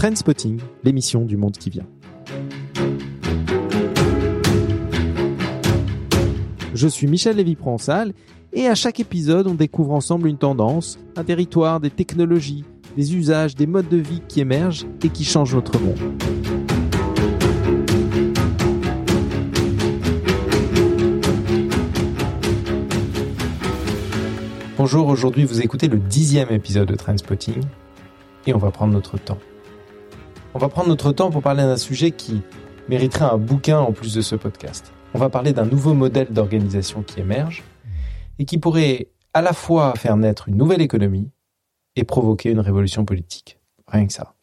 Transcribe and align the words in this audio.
Trendspotting, 0.00 0.58
l'émission 0.82 1.26
du 1.26 1.36
monde 1.36 1.58
qui 1.58 1.68
vient. 1.68 1.86
Je 6.72 6.88
suis 6.88 7.06
Michel 7.06 7.36
Lévy-Provençal 7.36 8.14
et 8.54 8.66
à 8.66 8.74
chaque 8.74 8.98
épisode, 8.98 9.46
on 9.46 9.52
découvre 9.52 9.92
ensemble 9.92 10.28
une 10.28 10.38
tendance, 10.38 10.98
un 11.16 11.24
territoire, 11.24 11.80
des 11.80 11.90
technologies, 11.90 12.64
des 12.96 13.14
usages, 13.14 13.54
des 13.54 13.66
modes 13.66 13.90
de 13.90 13.98
vie 13.98 14.22
qui 14.26 14.40
émergent 14.40 14.86
et 15.04 15.10
qui 15.10 15.26
changent 15.26 15.54
notre 15.54 15.78
monde. 15.78 15.98
Bonjour, 24.78 25.08
aujourd'hui 25.08 25.44
vous 25.44 25.60
écoutez 25.60 25.88
le 25.88 25.98
dixième 25.98 26.48
épisode 26.50 26.88
de 26.88 26.94
Trendspotting 26.94 27.60
et 28.46 28.54
on 28.54 28.58
va 28.58 28.70
prendre 28.70 28.94
notre 28.94 29.18
temps. 29.18 29.36
On 30.52 30.58
va 30.58 30.68
prendre 30.68 30.88
notre 30.88 31.12
temps 31.12 31.30
pour 31.30 31.42
parler 31.42 31.62
d'un 31.62 31.76
sujet 31.76 32.10
qui 32.10 32.42
mériterait 32.88 33.24
un 33.24 33.38
bouquin 33.38 33.78
en 33.78 33.92
plus 33.92 34.14
de 34.14 34.20
ce 34.20 34.34
podcast. 34.34 34.92
On 35.14 35.18
va 35.18 35.30
parler 35.30 35.52
d'un 35.52 35.64
nouveau 35.64 35.94
modèle 35.94 36.26
d'organisation 36.32 37.02
qui 37.04 37.20
émerge 37.20 37.62
et 38.40 38.44
qui 38.44 38.58
pourrait 38.58 39.10
à 39.32 39.42
la 39.42 39.52
fois 39.52 39.94
faire 39.94 40.16
naître 40.16 40.48
une 40.48 40.56
nouvelle 40.56 40.80
économie 40.80 41.30
et 41.94 42.02
provoquer 42.02 42.50
une 42.50 42.58
révolution 42.58 43.04
politique. 43.04 43.60
Rien 43.86 44.08
que 44.08 44.12
ça. 44.12 44.34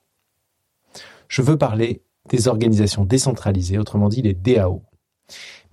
Je 1.27 1.41
veux 1.41 1.57
parler 1.57 2.03
des 2.30 2.47
organisations 2.47 3.03
décentralisées, 3.03 3.77
autrement 3.77 4.08
dit 4.08 4.21
les 4.21 4.33
DAO. 4.33 4.83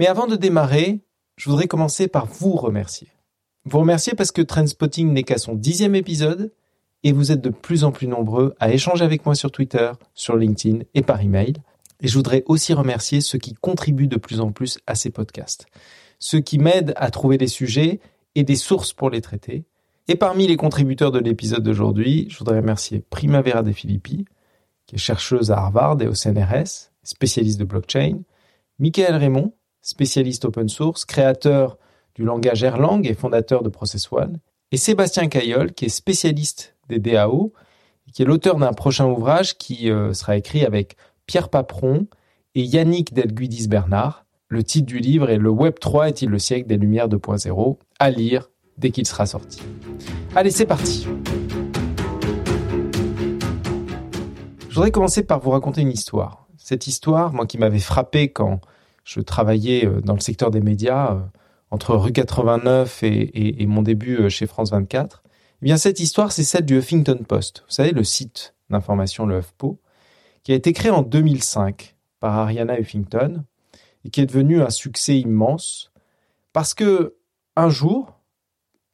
Mais 0.00 0.08
avant 0.08 0.26
de 0.26 0.34
démarrer, 0.34 1.04
je 1.36 1.48
voudrais 1.48 1.68
commencer 1.68 2.08
par 2.08 2.26
vous 2.26 2.56
remercier. 2.56 3.08
Vous 3.66 3.78
remercier 3.78 4.14
parce 4.14 4.32
que 4.32 4.42
Trendspotting 4.42 5.12
n'est 5.12 5.22
qu'à 5.22 5.38
son 5.38 5.54
dixième 5.54 5.94
épisode 5.94 6.52
et 7.04 7.12
vous 7.12 7.30
êtes 7.30 7.42
de 7.42 7.50
plus 7.50 7.84
en 7.84 7.92
plus 7.92 8.08
nombreux 8.08 8.54
à 8.58 8.72
échanger 8.72 9.04
avec 9.04 9.24
moi 9.26 9.34
sur 9.34 9.52
Twitter, 9.52 9.92
sur 10.14 10.36
LinkedIn 10.36 10.80
et 10.94 11.02
par 11.02 11.20
email. 11.20 11.52
Et 12.00 12.08
je 12.08 12.14
voudrais 12.14 12.42
aussi 12.46 12.72
remercier 12.72 13.20
ceux 13.20 13.38
qui 13.38 13.54
contribuent 13.54 14.08
de 14.08 14.16
plus 14.16 14.40
en 14.40 14.50
plus 14.50 14.78
à 14.86 14.94
ces 14.94 15.10
podcasts, 15.10 15.66
ceux 16.18 16.40
qui 16.40 16.58
m'aident 16.58 16.94
à 16.96 17.10
trouver 17.10 17.38
des 17.38 17.46
sujets 17.46 18.00
et 18.34 18.42
des 18.42 18.56
sources 18.56 18.92
pour 18.92 19.10
les 19.10 19.20
traiter. 19.20 19.64
Et 20.08 20.16
parmi 20.16 20.46
les 20.46 20.56
contributeurs 20.56 21.12
de 21.12 21.18
l'épisode 21.18 21.62
d'aujourd'hui, 21.62 22.26
je 22.30 22.38
voudrais 22.38 22.58
remercier 22.58 23.00
Primavera 23.00 23.62
De 23.62 23.72
Filippi, 23.72 24.24
qui 24.86 24.96
est 24.96 24.98
chercheuse 24.98 25.50
à 25.50 25.58
Harvard 25.58 26.00
et 26.02 26.08
au 26.08 26.14
CNRS, 26.14 26.90
spécialiste 27.02 27.60
de 27.60 27.64
blockchain, 27.64 28.18
Michael 28.78 29.14
Raymond, 29.14 29.52
spécialiste 29.82 30.46
open 30.46 30.68
source, 30.68 31.04
créateur 31.04 31.78
du 32.14 32.24
langage 32.24 32.62
Erlang 32.62 33.02
et 33.04 33.14
fondateur 33.14 33.62
de 33.62 33.68
Process 33.68 34.10
One, 34.10 34.38
et 34.72 34.76
Sébastien 34.76 35.28
Caillol, 35.28 35.72
qui 35.72 35.86
est 35.86 35.90
spécialiste 35.90 36.73
des 36.88 36.98
DAO, 36.98 37.52
qui 38.12 38.22
est 38.22 38.24
l'auteur 38.24 38.56
d'un 38.56 38.72
prochain 38.72 39.06
ouvrage 39.06 39.58
qui 39.58 39.90
euh, 39.90 40.12
sera 40.12 40.36
écrit 40.36 40.64
avec 40.64 40.96
Pierre 41.26 41.48
Paperon 41.48 42.06
et 42.54 42.62
Yannick 42.62 43.12
Delguidis-Bernard. 43.12 44.24
Le 44.48 44.62
titre 44.62 44.86
du 44.86 44.98
livre 44.98 45.30
est 45.30 45.38
Le 45.38 45.50
Web 45.50 45.80
3 45.80 46.08
est-il 46.08 46.30
le 46.30 46.38
siècle 46.38 46.68
des 46.68 46.76
Lumières 46.76 47.08
2.0 47.08 47.76
à 47.98 48.10
lire 48.10 48.50
dès 48.78 48.90
qu'il 48.90 49.06
sera 49.06 49.26
sorti. 49.26 49.60
Allez, 50.36 50.50
c'est 50.50 50.66
parti. 50.66 51.08
Je 54.68 54.74
voudrais 54.74 54.90
commencer 54.90 55.24
par 55.24 55.40
vous 55.40 55.50
raconter 55.50 55.80
une 55.80 55.90
histoire. 55.90 56.46
Cette 56.56 56.86
histoire, 56.86 57.32
moi 57.32 57.46
qui 57.46 57.58
m'avait 57.58 57.78
frappé 57.78 58.28
quand 58.28 58.60
je 59.02 59.20
travaillais 59.20 59.86
euh, 59.86 60.00
dans 60.00 60.14
le 60.14 60.20
secteur 60.20 60.52
des 60.52 60.60
médias, 60.60 61.14
euh, 61.14 61.20
entre 61.70 61.96
rue 61.96 62.12
89 62.12 63.02
et, 63.02 63.62
et, 63.62 63.66
mon 63.66 63.82
début 63.82 64.30
chez 64.30 64.46
France 64.46 64.70
24, 64.70 65.23
eh 65.62 65.64
bien 65.64 65.76
cette 65.76 66.00
histoire, 66.00 66.32
c'est 66.32 66.44
celle 66.44 66.64
du 66.64 66.78
Huffington 66.78 67.24
Post. 67.26 67.64
Vous 67.66 67.74
savez, 67.74 67.92
le 67.92 68.04
site 68.04 68.54
d'information, 68.70 69.26
le 69.26 69.38
HuffPo, 69.38 69.78
qui 70.42 70.52
a 70.52 70.54
été 70.54 70.72
créé 70.72 70.90
en 70.90 71.02
2005 71.02 71.96
par 72.20 72.38
Ariana 72.38 72.78
Huffington 72.78 73.44
et 74.04 74.10
qui 74.10 74.20
est 74.20 74.26
devenu 74.26 74.62
un 74.62 74.70
succès 74.70 75.18
immense 75.18 75.92
parce 76.52 76.74
que 76.74 77.16
un 77.56 77.68
jour, 77.68 78.20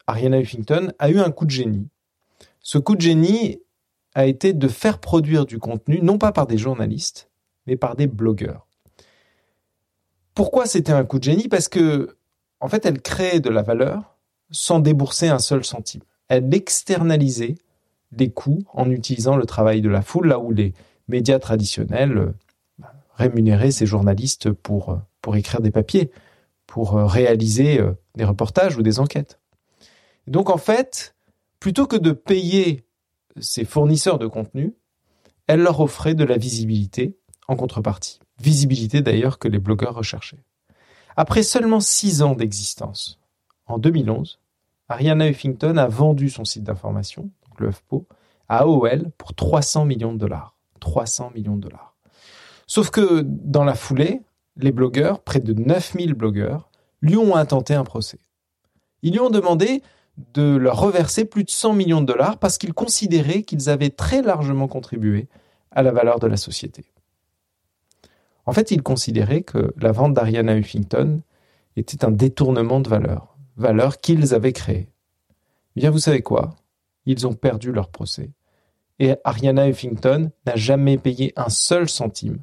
Ariana 0.07 0.41
Huffington 0.41 0.93
a 0.99 1.11
eu 1.11 1.19
un 1.19 1.31
coup 1.31 1.45
de 1.45 1.51
génie. 1.51 1.89
Ce 2.61 2.79
coup 2.79 2.95
de 2.95 3.01
génie 3.01 3.61
a 4.15 4.27
été 4.27 4.53
de 4.53 4.69
faire 4.69 4.99
produire 4.99 5.47
du 5.47 5.59
contenu, 5.59 6.01
non 6.03 6.19
pas 6.19 6.33
par 6.33 6.47
des 6.47 6.59
journalistes, 6.59 7.31
mais 7.67 7.77
par 7.77 7.97
des 7.97 8.07
blogueurs. 8.07 8.67
Pourquoi 10.35 10.67
c'était 10.67 10.93
un 10.93 11.05
coup 11.05 11.19
de 11.19 11.25
génie? 11.25 11.49
Parce 11.49 11.69
que, 11.69 12.17
en 12.61 12.69
fait, 12.69 12.87
elle 12.87 13.01
créait 13.01 13.41
de 13.41 13.51
la 13.51 13.63
valeur 13.63 14.17
sans 14.51 14.81
débourser 14.81 15.29
un 15.29 15.39
seul 15.39 15.65
centime. 15.65 16.03
Elle 16.31 16.55
externalisait 16.55 17.57
des 18.13 18.31
coûts 18.31 18.63
en 18.73 18.91
utilisant 18.91 19.37
le 19.37 19.45
travail 19.45 19.83
de 19.83 19.89
la 19.89 20.01
foule, 20.01 20.29
là 20.29 20.39
où 20.39 20.53
les 20.53 20.73
médias 21.09 21.39
traditionnels 21.39 22.33
bah, 22.79 22.95
rémunéraient 23.15 23.73
ces 23.73 23.85
journalistes 23.85 24.51
pour, 24.51 24.99
pour 25.21 25.37
écrire 25.37 25.61
des 25.61 25.71
papiers, 25.71 26.11
pour 26.67 26.95
réaliser 26.95 27.81
euh, 27.81 27.93
des 28.15 28.25
reportages 28.25 28.77
ou 28.77 28.83
des 28.83 29.01
enquêtes. 29.01 29.41
Donc 30.27 30.51
en 30.51 30.57
fait, 30.57 31.15
plutôt 31.59 31.87
que 31.87 31.97
de 31.97 32.13
payer 32.13 32.85
ces 33.41 33.65
fournisseurs 33.65 34.19
de 34.19 34.27
contenu, 34.27 34.75
elle 35.47 35.61
leur 35.61 35.81
offrait 35.81 36.15
de 36.15 36.25
la 36.25 36.37
visibilité 36.37 37.17
en 37.49 37.57
contrepartie. 37.57 38.21
Visibilité 38.41 39.03
d'ailleurs 39.03 39.39
que 39.39 39.49
les 39.49 39.59
blogueurs 39.59 39.95
recherchaient. 39.95 40.45
Après 41.17 41.43
seulement 41.43 41.81
six 41.81 42.23
ans 42.23 42.35
d'existence, 42.35 43.19
en 43.67 43.79
2011, 43.79 44.40
Ariana 44.91 45.29
Huffington 45.29 45.77
a 45.77 45.87
vendu 45.87 46.29
son 46.29 46.45
site 46.45 46.65
d'information, 46.65 47.31
le 47.59 47.71
à 48.49 48.63
AOL 48.63 49.11
pour 49.17 49.35
300 49.35 49.85
millions 49.85 50.13
de 50.13 50.19
dollars. 50.19 50.57
300 50.81 51.31
millions 51.33 51.55
de 51.55 51.61
dollars. 51.61 51.95
Sauf 52.67 52.91
que 52.91 53.23
dans 53.25 53.63
la 53.63 53.75
foulée, 53.75 54.21
les 54.57 54.73
blogueurs, 54.73 55.21
près 55.21 55.39
de 55.39 55.53
9000 55.53 56.15
blogueurs, 56.15 56.71
lui 57.03 57.17
ont 57.17 57.37
intenté 57.37 57.75
un 57.75 57.85
procès. 57.85 58.19
Ils 59.03 59.13
lui 59.13 59.21
ont 59.21 59.31
demandé 59.31 59.83
de 60.35 60.57
leur 60.57 60.81
reverser 60.81 61.25
plus 61.25 61.45
de 61.45 61.51
100 61.51 61.73
millions 61.75 62.01
de 62.01 62.07
dollars 62.07 62.39
parce 62.39 62.59
qu'ils 62.59 62.75
considéraient 62.75 63.43
qu'ils 63.43 63.71
avaient 63.71 63.91
très 63.91 64.23
largement 64.23 64.67
contribué 64.67 65.29
à 65.71 65.85
la 65.85 65.93
valeur 65.93 66.19
de 66.19 66.27
la 66.27 66.37
société. 66.37 66.85
En 68.45 68.53
fait, 68.53 68.73
ils 68.73 68.83
considéraient 68.83 69.43
que 69.43 69.73
la 69.77 69.93
vente 69.93 70.15
d'Ariana 70.15 70.57
Huffington 70.57 71.21
était 71.77 72.05
un 72.05 72.11
détournement 72.11 72.81
de 72.81 72.89
valeur, 72.89 73.30
valeur 73.61 73.99
qu'ils 73.99 74.35
avaient 74.35 74.53
créée. 74.53 74.89
Eh 75.77 75.81
bien, 75.81 75.91
vous 75.91 75.99
savez 75.99 76.23
quoi? 76.23 76.57
Ils 77.07 77.27
ont 77.27 77.35
perdu 77.35 77.73
leur 77.73 77.89
procès. 77.89 78.31
Et 78.99 79.15
Ariana 79.25 79.69
Huffington 79.69 80.31
n'a 80.47 80.57
jamais 80.57 80.99
payé 80.99 81.33
un 81.37 81.49
seul 81.49 81.89
centime 81.89 82.39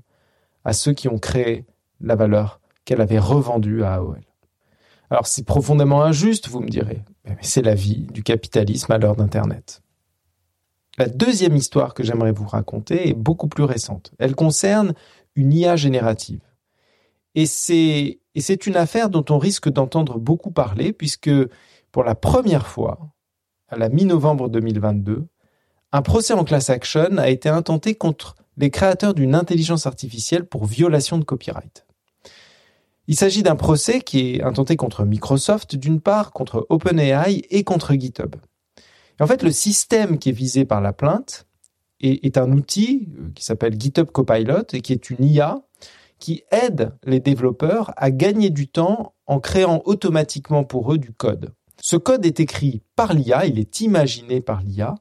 à 0.63 0.73
ceux 0.73 0.93
qui 0.93 1.07
ont 1.07 1.19
créé 1.19 1.65
la 2.01 2.15
valeur 2.15 2.59
qu'elle 2.83 3.01
avait 3.01 3.19
revendue 3.19 3.83
à 3.83 3.95
AOL. 3.95 4.21
Alors 5.09 5.27
c'est 5.27 5.45
profondément 5.45 6.03
injuste, 6.03 6.49
vous 6.49 6.59
me 6.59 6.69
direz, 6.69 7.03
mais 7.25 7.37
c'est 7.41 7.61
la 7.61 7.75
vie 7.75 8.07
du 8.11 8.23
capitalisme 8.23 8.91
à 8.91 8.97
l'heure 8.97 9.15
d'Internet. 9.15 9.81
La 10.97 11.07
deuxième 11.07 11.55
histoire 11.55 11.93
que 11.93 12.03
j'aimerais 12.03 12.31
vous 12.31 12.47
raconter 12.47 13.07
est 13.07 13.13
beaucoup 13.13 13.47
plus 13.47 13.63
récente. 13.63 14.11
Elle 14.19 14.35
concerne 14.35 14.93
une 15.35 15.53
IA 15.53 15.75
générative. 15.75 16.41
Et 17.37 17.45
c'est, 17.45 18.65
une 18.65 18.75
affaire 18.75 19.11
dont 19.11 19.23
on 19.29 19.37
risque 19.37 19.69
d'entendre 19.69 20.17
beaucoup 20.17 20.49
parler 20.49 20.91
puisque 20.91 21.29
pour 21.91 22.03
la 22.03 22.15
première 22.15 22.65
fois, 22.65 23.13
à 23.67 23.77
la 23.77 23.89
mi-novembre 23.89 24.49
2022, 24.49 25.27
un 25.91 26.01
procès 26.01 26.33
en 26.33 26.43
class 26.43 26.71
action 26.71 27.19
a 27.19 27.29
été 27.29 27.47
intenté 27.47 27.93
contre 27.93 28.37
les 28.57 28.71
créateurs 28.71 29.13
d'une 29.13 29.35
intelligence 29.35 29.85
artificielle 29.85 30.45
pour 30.47 30.65
violation 30.65 31.19
de 31.19 31.23
copyright. 31.23 31.85
Il 33.05 33.15
s'agit 33.15 33.43
d'un 33.43 33.55
procès 33.55 34.01
qui 34.01 34.31
est 34.31 34.41
intenté 34.41 34.75
contre 34.75 35.05
Microsoft 35.05 35.75
d'une 35.75 36.01
part, 36.01 36.31
contre 36.31 36.65
OpenAI 36.69 37.43
et 37.51 37.63
contre 37.63 37.93
GitHub. 37.93 38.35
En 39.19 39.27
fait, 39.27 39.43
le 39.43 39.51
système 39.51 40.17
qui 40.17 40.29
est 40.29 40.31
visé 40.31 40.65
par 40.65 40.81
la 40.81 40.91
plainte 40.91 41.45
est, 42.01 42.25
est 42.25 42.39
un 42.39 42.51
outil 42.51 43.09
euh, 43.19 43.29
qui 43.35 43.45
s'appelle 43.45 43.79
GitHub 43.79 44.09
Copilot 44.09 44.73
et 44.73 44.81
qui 44.81 44.91
est 44.91 45.11
une 45.11 45.23
IA 45.23 45.61
qui 46.19 46.43
aide 46.51 46.93
les 47.03 47.19
développeurs 47.19 47.93
à 47.97 48.11
gagner 48.11 48.49
du 48.49 48.67
temps 48.67 49.13
en 49.27 49.39
créant 49.39 49.81
automatiquement 49.85 50.63
pour 50.63 50.93
eux 50.93 50.97
du 50.97 51.13
code. 51.13 51.53
Ce 51.79 51.95
code 51.95 52.25
est 52.25 52.39
écrit 52.39 52.81
par 52.95 53.13
l'IA, 53.13 53.45
il 53.45 53.59
est 53.59 53.81
imaginé 53.81 54.41
par 54.41 54.61
l'IA 54.61 54.95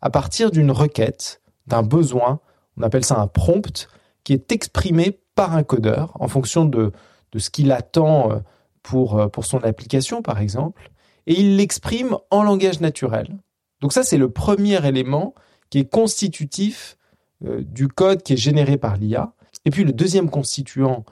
à 0.00 0.10
partir 0.10 0.50
d'une 0.50 0.70
requête, 0.70 1.40
d'un 1.66 1.82
besoin, 1.82 2.40
on 2.76 2.82
appelle 2.82 3.04
ça 3.04 3.18
un 3.18 3.26
prompt, 3.26 3.88
qui 4.24 4.32
est 4.32 4.52
exprimé 4.52 5.20
par 5.34 5.54
un 5.54 5.62
codeur 5.62 6.12
en 6.20 6.28
fonction 6.28 6.64
de, 6.64 6.92
ce 7.36 7.50
qu'il 7.50 7.70
attend 7.70 8.32
euh, 8.32 8.38
pour, 8.82 9.18
euh, 9.18 9.28
pour 9.28 9.44
son 9.44 9.58
application, 9.58 10.22
par 10.22 10.40
exemple, 10.40 10.90
et 11.26 11.38
il 11.38 11.56
l'exprime 11.56 12.16
en 12.30 12.42
langage 12.42 12.80
naturel. 12.80 13.36
Donc 13.80 13.92
ça, 13.92 14.02
c'est 14.02 14.16
le 14.16 14.30
premier 14.30 14.84
élément 14.86 15.34
qui 15.70 15.78
est 15.78 15.90
constitutif 15.90 16.96
euh, 17.44 17.62
du 17.62 17.88
code 17.88 18.22
qui 18.22 18.32
est 18.32 18.38
généré 18.38 18.78
par 18.78 18.96
l'IA. 18.96 19.34
Et 19.66 19.70
puis 19.70 19.84
le 19.84 19.92
deuxième 19.92 20.30
constituant 20.30 21.04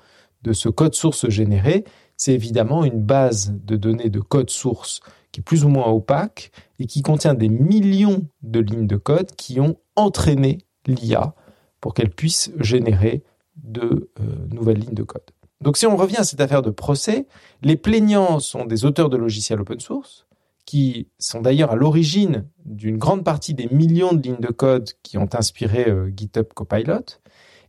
de 0.42 0.52
ce 0.52 0.68
code 0.68 0.94
source 0.94 1.28
généré, 1.28 1.84
c'est 2.16 2.32
évidemment 2.32 2.84
une 2.84 3.02
base 3.02 3.52
de 3.52 3.76
données 3.76 4.10
de 4.10 4.20
code 4.20 4.48
source 4.48 5.00
qui 5.32 5.40
est 5.40 5.42
plus 5.42 5.64
ou 5.64 5.68
moins 5.68 5.88
opaque 5.88 6.52
et 6.78 6.86
qui 6.86 7.02
contient 7.02 7.34
des 7.34 7.48
millions 7.48 8.26
de 8.42 8.60
lignes 8.60 8.86
de 8.86 8.96
code 8.96 9.32
qui 9.32 9.60
ont 9.60 9.76
entraîné 9.96 10.58
l'IA 10.86 11.34
pour 11.80 11.94
qu'elle 11.94 12.10
puisse 12.10 12.52
générer 12.60 13.24
de 13.56 14.10
euh, 14.20 14.46
nouvelles 14.50 14.78
lignes 14.78 14.94
de 14.94 15.02
code. 15.02 15.22
Donc 15.60 15.76
si 15.76 15.86
on 15.86 15.96
revient 15.96 16.18
à 16.18 16.24
cette 16.24 16.40
affaire 16.40 16.62
de 16.62 16.70
procès, 16.70 17.26
les 17.62 17.76
plaignants 17.76 18.38
sont 18.38 18.64
des 18.66 18.84
auteurs 18.84 19.10
de 19.10 19.16
logiciels 19.16 19.60
open 19.60 19.80
source, 19.80 20.26
qui 20.64 21.08
sont 21.18 21.40
d'ailleurs 21.40 21.72
à 21.72 21.76
l'origine 21.76 22.46
d'une 22.64 22.98
grande 22.98 23.24
partie 23.24 23.54
des 23.54 23.68
millions 23.68 24.12
de 24.12 24.22
lignes 24.22 24.40
de 24.40 24.52
code 24.52 24.90
qui 25.02 25.18
ont 25.18 25.28
inspiré 25.32 25.88
euh, 25.88 26.12
GitHub 26.14 26.46
Copilot, 26.54 27.18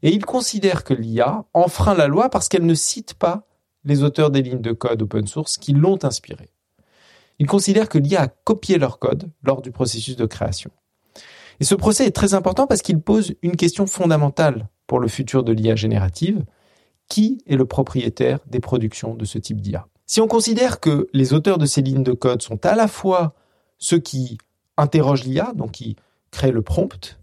et 0.01 0.13
ils 0.13 0.25
considèrent 0.25 0.83
que 0.83 0.93
l'IA 0.93 1.45
enfreint 1.53 1.95
la 1.95 2.07
loi 2.07 2.29
parce 2.29 2.49
qu'elle 2.49 2.65
ne 2.65 2.73
cite 2.73 3.13
pas 3.13 3.47
les 3.83 4.03
auteurs 4.03 4.31
des 4.31 4.41
lignes 4.41 4.61
de 4.61 4.71
code 4.71 5.01
open 5.01 5.27
source 5.27 5.57
qui 5.57 5.73
l'ont 5.73 6.03
inspiré. 6.03 6.49
Ils 7.39 7.47
considèrent 7.47 7.89
que 7.89 7.97
l'IA 7.97 8.23
a 8.23 8.27
copié 8.27 8.77
leur 8.77 8.99
code 8.99 9.29
lors 9.43 9.61
du 9.61 9.71
processus 9.71 10.15
de 10.15 10.25
création. 10.25 10.71
Et 11.59 11.63
ce 11.63 11.75
procès 11.75 12.05
est 12.05 12.15
très 12.15 12.33
important 12.33 12.67
parce 12.67 12.81
qu'il 12.81 12.99
pose 12.99 13.35
une 13.41 13.55
question 13.55 13.87
fondamentale 13.87 14.67
pour 14.87 14.99
le 14.99 15.07
futur 15.07 15.43
de 15.43 15.53
l'IA 15.53 15.75
générative. 15.75 16.43
Qui 17.07 17.43
est 17.45 17.55
le 17.55 17.67
propriétaire 17.67 18.39
des 18.47 18.59
productions 18.59 19.13
de 19.13 19.25
ce 19.25 19.37
type 19.37 19.61
d'IA 19.61 19.87
Si 20.07 20.21
on 20.21 20.27
considère 20.27 20.79
que 20.79 21.07
les 21.13 21.33
auteurs 21.33 21.59
de 21.59 21.67
ces 21.67 21.83
lignes 21.83 22.03
de 22.03 22.13
code 22.13 22.41
sont 22.41 22.65
à 22.65 22.75
la 22.75 22.87
fois 22.87 23.35
ceux 23.77 23.99
qui 23.99 24.39
interrogent 24.75 25.23
l'IA, 25.23 25.53
donc 25.53 25.73
qui 25.73 25.97
créent 26.31 26.51
le 26.51 26.63
prompt, 26.63 27.19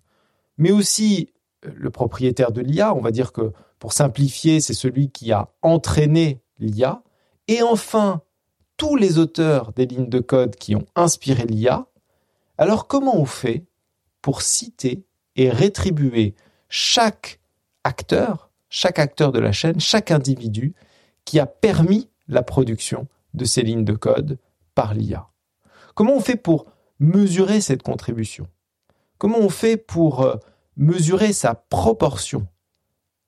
mais 0.56 0.70
aussi 0.70 1.31
le 1.62 1.90
propriétaire 1.90 2.52
de 2.52 2.60
l'IA, 2.60 2.94
on 2.94 3.00
va 3.00 3.10
dire 3.10 3.32
que 3.32 3.52
pour 3.78 3.92
simplifier, 3.92 4.60
c'est 4.60 4.74
celui 4.74 5.10
qui 5.10 5.32
a 5.32 5.48
entraîné 5.62 6.40
l'IA, 6.58 7.02
et 7.48 7.62
enfin 7.62 8.22
tous 8.76 8.96
les 8.96 9.18
auteurs 9.18 9.72
des 9.72 9.86
lignes 9.86 10.08
de 10.08 10.20
code 10.20 10.56
qui 10.56 10.74
ont 10.74 10.86
inspiré 10.94 11.44
l'IA, 11.44 11.86
alors 12.58 12.86
comment 12.86 13.16
on 13.16 13.24
fait 13.24 13.64
pour 14.20 14.42
citer 14.42 15.04
et 15.36 15.50
rétribuer 15.50 16.34
chaque 16.68 17.40
acteur, 17.84 18.50
chaque 18.68 18.98
acteur 18.98 19.32
de 19.32 19.40
la 19.40 19.52
chaîne, 19.52 19.80
chaque 19.80 20.10
individu 20.10 20.74
qui 21.24 21.38
a 21.38 21.46
permis 21.46 22.08
la 22.28 22.42
production 22.42 23.08
de 23.34 23.44
ces 23.44 23.62
lignes 23.62 23.84
de 23.84 23.94
code 23.94 24.38
par 24.74 24.94
l'IA 24.94 25.28
Comment 25.94 26.14
on 26.14 26.20
fait 26.20 26.36
pour 26.36 26.66
mesurer 26.98 27.60
cette 27.60 27.82
contribution? 27.82 28.46
Comment 29.18 29.38
on 29.38 29.50
fait 29.50 29.76
pour 29.76 30.22
euh, 30.22 30.36
mesurer 30.76 31.32
sa 31.32 31.54
proportion 31.54 32.46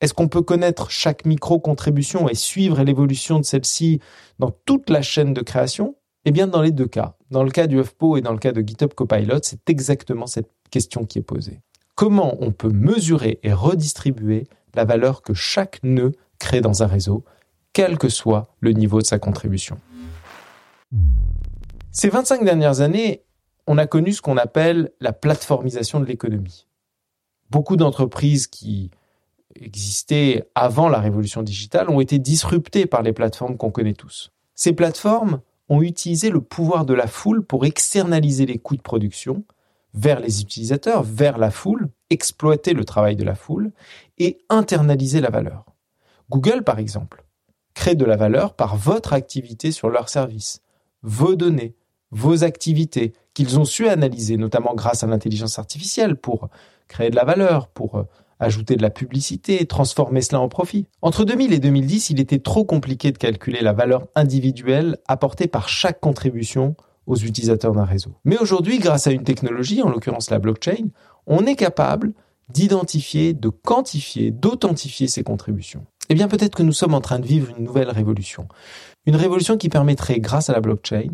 est-ce 0.04 0.12
qu'on 0.12 0.28
peut 0.28 0.42
connaître 0.42 0.90
chaque 0.90 1.24
micro-contribution 1.24 2.28
et 2.28 2.34
suivre 2.34 2.82
l'évolution 2.82 3.38
de 3.38 3.44
celle-ci 3.44 4.00
dans 4.38 4.50
toute 4.50 4.90
la 4.90 5.00
chaîne 5.00 5.32
de 5.32 5.40
création? 5.40 5.96
Eh 6.26 6.30
bien, 6.30 6.46
dans 6.46 6.60
les 6.60 6.72
deux 6.72 6.86
cas. 6.86 7.16
Dans 7.30 7.42
le 7.42 7.50
cas 7.50 7.66
du 7.66 7.80
HuffPo 7.80 8.18
et 8.18 8.20
dans 8.20 8.32
le 8.32 8.38
cas 8.38 8.52
de 8.52 8.60
GitHub 8.60 8.92
Copilot, 8.92 9.38
c'est 9.42 9.70
exactement 9.70 10.26
cette 10.26 10.50
question 10.70 11.06
qui 11.06 11.20
est 11.20 11.22
posée. 11.22 11.62
Comment 11.94 12.36
on 12.40 12.52
peut 12.52 12.68
mesurer 12.68 13.38
et 13.42 13.54
redistribuer 13.54 14.46
la 14.74 14.84
valeur 14.84 15.22
que 15.22 15.32
chaque 15.32 15.82
nœud 15.82 16.12
crée 16.38 16.60
dans 16.60 16.82
un 16.82 16.86
réseau, 16.86 17.24
quel 17.72 17.96
que 17.96 18.10
soit 18.10 18.48
le 18.60 18.72
niveau 18.72 19.00
de 19.00 19.06
sa 19.06 19.18
contribution? 19.18 19.78
Ces 21.92 22.10
25 22.10 22.44
dernières 22.44 22.82
années, 22.82 23.22
on 23.66 23.78
a 23.78 23.86
connu 23.86 24.12
ce 24.12 24.20
qu'on 24.20 24.36
appelle 24.36 24.90
la 25.00 25.14
plateformisation 25.14 25.98
de 25.98 26.04
l'économie. 26.04 26.66
Beaucoup 27.50 27.76
d'entreprises 27.76 28.46
qui 28.46 28.90
existaient 29.54 30.48
avant 30.54 30.88
la 30.88 30.98
révolution 30.98 31.42
digitale 31.42 31.90
ont 31.90 32.00
été 32.00 32.18
disruptées 32.18 32.86
par 32.86 33.02
les 33.02 33.12
plateformes 33.12 33.56
qu'on 33.56 33.70
connaît 33.70 33.94
tous. 33.94 34.32
Ces 34.54 34.72
plateformes 34.72 35.40
ont 35.68 35.82
utilisé 35.82 36.30
le 36.30 36.40
pouvoir 36.40 36.84
de 36.84 36.94
la 36.94 37.06
foule 37.06 37.44
pour 37.44 37.64
externaliser 37.64 38.46
les 38.46 38.58
coûts 38.58 38.76
de 38.76 38.82
production 38.82 39.44
vers 39.94 40.20
les 40.20 40.40
utilisateurs, 40.42 41.02
vers 41.04 41.38
la 41.38 41.50
foule, 41.50 41.88
exploiter 42.10 42.72
le 42.72 42.84
travail 42.84 43.16
de 43.16 43.24
la 43.24 43.34
foule 43.34 43.70
et 44.18 44.38
internaliser 44.48 45.20
la 45.20 45.30
valeur. 45.30 45.64
Google, 46.30 46.64
par 46.64 46.78
exemple, 46.78 47.24
crée 47.74 47.94
de 47.94 48.04
la 48.04 48.16
valeur 48.16 48.54
par 48.54 48.76
votre 48.76 49.12
activité 49.12 49.72
sur 49.72 49.88
leur 49.88 50.08
service, 50.08 50.60
vos 51.02 51.36
données, 51.36 51.74
vos 52.14 52.44
activités 52.44 53.12
qu'ils 53.34 53.58
ont 53.58 53.64
su 53.64 53.88
analyser, 53.88 54.36
notamment 54.36 54.74
grâce 54.74 55.02
à 55.02 55.06
l'intelligence 55.06 55.58
artificielle, 55.58 56.16
pour 56.16 56.48
créer 56.88 57.10
de 57.10 57.16
la 57.16 57.24
valeur, 57.24 57.68
pour 57.68 57.96
euh, 57.96 58.04
ajouter 58.38 58.76
de 58.76 58.82
la 58.82 58.90
publicité, 58.90 59.66
transformer 59.66 60.20
cela 60.20 60.40
en 60.40 60.48
profit. 60.48 60.86
Entre 61.02 61.24
2000 61.24 61.52
et 61.52 61.58
2010, 61.58 62.10
il 62.10 62.20
était 62.20 62.38
trop 62.38 62.64
compliqué 62.64 63.10
de 63.10 63.18
calculer 63.18 63.60
la 63.60 63.72
valeur 63.72 64.06
individuelle 64.14 64.98
apportée 65.08 65.48
par 65.48 65.68
chaque 65.68 66.00
contribution 66.00 66.76
aux 67.06 67.16
utilisateurs 67.16 67.72
d'un 67.72 67.84
réseau. 67.84 68.12
Mais 68.24 68.38
aujourd'hui, 68.38 68.78
grâce 68.78 69.06
à 69.06 69.10
une 69.10 69.24
technologie, 69.24 69.82
en 69.82 69.90
l'occurrence 69.90 70.30
la 70.30 70.38
blockchain, 70.38 70.88
on 71.26 71.44
est 71.46 71.56
capable 71.56 72.12
d'identifier, 72.48 73.34
de 73.34 73.48
quantifier, 73.48 74.30
d'authentifier 74.30 75.08
ces 75.08 75.22
contributions. 75.22 75.84
Eh 76.10 76.14
bien, 76.14 76.28
peut-être 76.28 76.54
que 76.54 76.62
nous 76.62 76.72
sommes 76.72 76.94
en 76.94 77.00
train 77.00 77.18
de 77.18 77.26
vivre 77.26 77.50
une 77.56 77.64
nouvelle 77.64 77.90
révolution. 77.90 78.46
Une 79.06 79.16
révolution 79.16 79.56
qui 79.56 79.68
permettrait, 79.68 80.20
grâce 80.20 80.50
à 80.50 80.52
la 80.52 80.60
blockchain, 80.60 81.08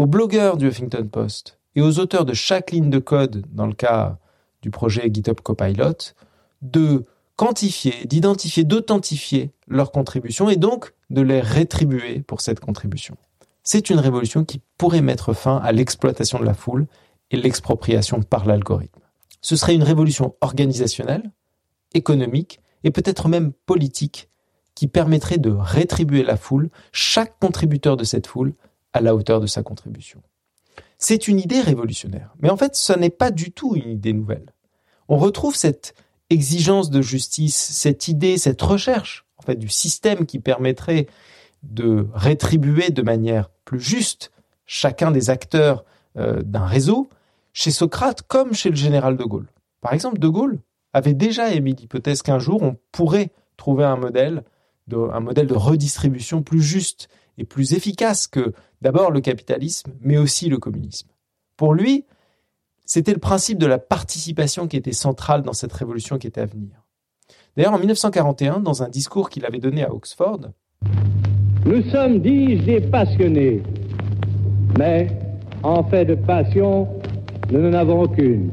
aux 0.00 0.06
blogueurs 0.06 0.56
du 0.56 0.66
Huffington 0.66 1.06
Post 1.12 1.58
et 1.76 1.82
aux 1.82 1.98
auteurs 1.98 2.24
de 2.24 2.32
chaque 2.32 2.70
ligne 2.70 2.88
de 2.88 2.98
code, 2.98 3.44
dans 3.52 3.66
le 3.66 3.74
cas 3.74 4.16
du 4.62 4.70
projet 4.70 5.10
GitHub 5.12 5.42
Copilot, 5.42 6.14
de 6.62 7.04
quantifier, 7.36 8.06
d'identifier, 8.06 8.64
d'authentifier 8.64 9.52
leurs 9.68 9.92
contributions 9.92 10.48
et 10.48 10.56
donc 10.56 10.94
de 11.10 11.20
les 11.20 11.42
rétribuer 11.42 12.22
pour 12.22 12.40
cette 12.40 12.60
contribution. 12.60 13.18
C'est 13.62 13.90
une 13.90 13.98
révolution 13.98 14.42
qui 14.42 14.62
pourrait 14.78 15.02
mettre 15.02 15.34
fin 15.34 15.58
à 15.58 15.70
l'exploitation 15.70 16.40
de 16.40 16.46
la 16.46 16.54
foule 16.54 16.86
et 17.30 17.36
l'expropriation 17.36 18.22
par 18.22 18.46
l'algorithme. 18.46 19.02
Ce 19.42 19.54
serait 19.54 19.74
une 19.74 19.82
révolution 19.82 20.34
organisationnelle, 20.40 21.30
économique 21.92 22.60
et 22.84 22.90
peut-être 22.90 23.28
même 23.28 23.52
politique 23.66 24.30
qui 24.74 24.88
permettrait 24.88 25.36
de 25.36 25.50
rétribuer 25.50 26.22
la 26.22 26.38
foule, 26.38 26.70
chaque 26.90 27.38
contributeur 27.38 27.98
de 27.98 28.04
cette 28.04 28.26
foule, 28.26 28.54
à 28.92 29.00
la 29.00 29.14
hauteur 29.14 29.40
de 29.40 29.46
sa 29.46 29.62
contribution. 29.62 30.22
C'est 30.98 31.28
une 31.28 31.38
idée 31.38 31.60
révolutionnaire. 31.60 32.34
Mais 32.40 32.50
en 32.50 32.56
fait, 32.56 32.76
ce 32.76 32.92
n'est 32.92 33.10
pas 33.10 33.30
du 33.30 33.52
tout 33.52 33.74
une 33.74 33.90
idée 33.90 34.12
nouvelle. 34.12 34.52
On 35.08 35.16
retrouve 35.16 35.56
cette 35.56 35.94
exigence 36.28 36.90
de 36.90 37.02
justice, 37.02 37.56
cette 37.56 38.08
idée, 38.08 38.38
cette 38.38 38.62
recherche, 38.62 39.26
en 39.38 39.42
fait, 39.42 39.56
du 39.56 39.68
système 39.68 40.26
qui 40.26 40.38
permettrait 40.38 41.06
de 41.62 42.06
rétribuer 42.14 42.90
de 42.90 43.02
manière 43.02 43.50
plus 43.64 43.80
juste 43.80 44.30
chacun 44.66 45.10
des 45.10 45.30
acteurs 45.30 45.84
euh, 46.16 46.42
d'un 46.42 46.64
réseau, 46.64 47.08
chez 47.52 47.70
Socrate 47.70 48.22
comme 48.22 48.54
chez 48.54 48.70
le 48.70 48.76
général 48.76 49.16
de 49.16 49.24
Gaulle. 49.24 49.48
Par 49.80 49.92
exemple, 49.92 50.18
de 50.18 50.28
Gaulle 50.28 50.60
avait 50.92 51.14
déjà 51.14 51.50
émis 51.50 51.74
l'hypothèse 51.74 52.22
qu'un 52.22 52.38
jour 52.38 52.62
on 52.62 52.76
pourrait 52.92 53.30
trouver 53.56 53.84
un 53.84 53.96
modèle 53.96 54.44
de, 54.86 54.96
un 54.96 55.20
modèle 55.20 55.46
de 55.46 55.54
redistribution 55.54 56.42
plus 56.42 56.62
juste 56.62 57.08
et 57.40 57.44
plus 57.44 57.72
efficace 57.72 58.26
que 58.26 58.52
d'abord 58.82 59.10
le 59.10 59.20
capitalisme, 59.20 59.92
mais 60.00 60.18
aussi 60.18 60.48
le 60.48 60.58
communisme. 60.58 61.08
Pour 61.56 61.74
lui, 61.74 62.04
c'était 62.84 63.14
le 63.14 63.18
principe 63.18 63.58
de 63.58 63.66
la 63.66 63.78
participation 63.78 64.68
qui 64.68 64.76
était 64.76 64.92
central 64.92 65.42
dans 65.42 65.52
cette 65.52 65.72
révolution 65.72 66.18
qui 66.18 66.26
était 66.26 66.42
à 66.42 66.46
venir. 66.46 66.84
D'ailleurs, 67.56 67.72
en 67.72 67.78
1941, 67.78 68.60
dans 68.60 68.82
un 68.82 68.88
discours 68.88 69.30
qu'il 69.30 69.46
avait 69.46 69.58
donné 69.58 69.82
à 69.82 69.92
Oxford, 69.92 70.40
Nous 71.64 71.82
sommes, 71.90 72.20
dis-je, 72.20 72.64
des 72.64 72.80
passionnés, 72.80 73.62
mais 74.78 75.08
en 75.62 75.82
fait 75.84 76.04
de 76.04 76.14
passion, 76.14 76.88
nous 77.50 77.60
n'en 77.60 77.72
avons 77.72 78.02
aucune. 78.02 78.52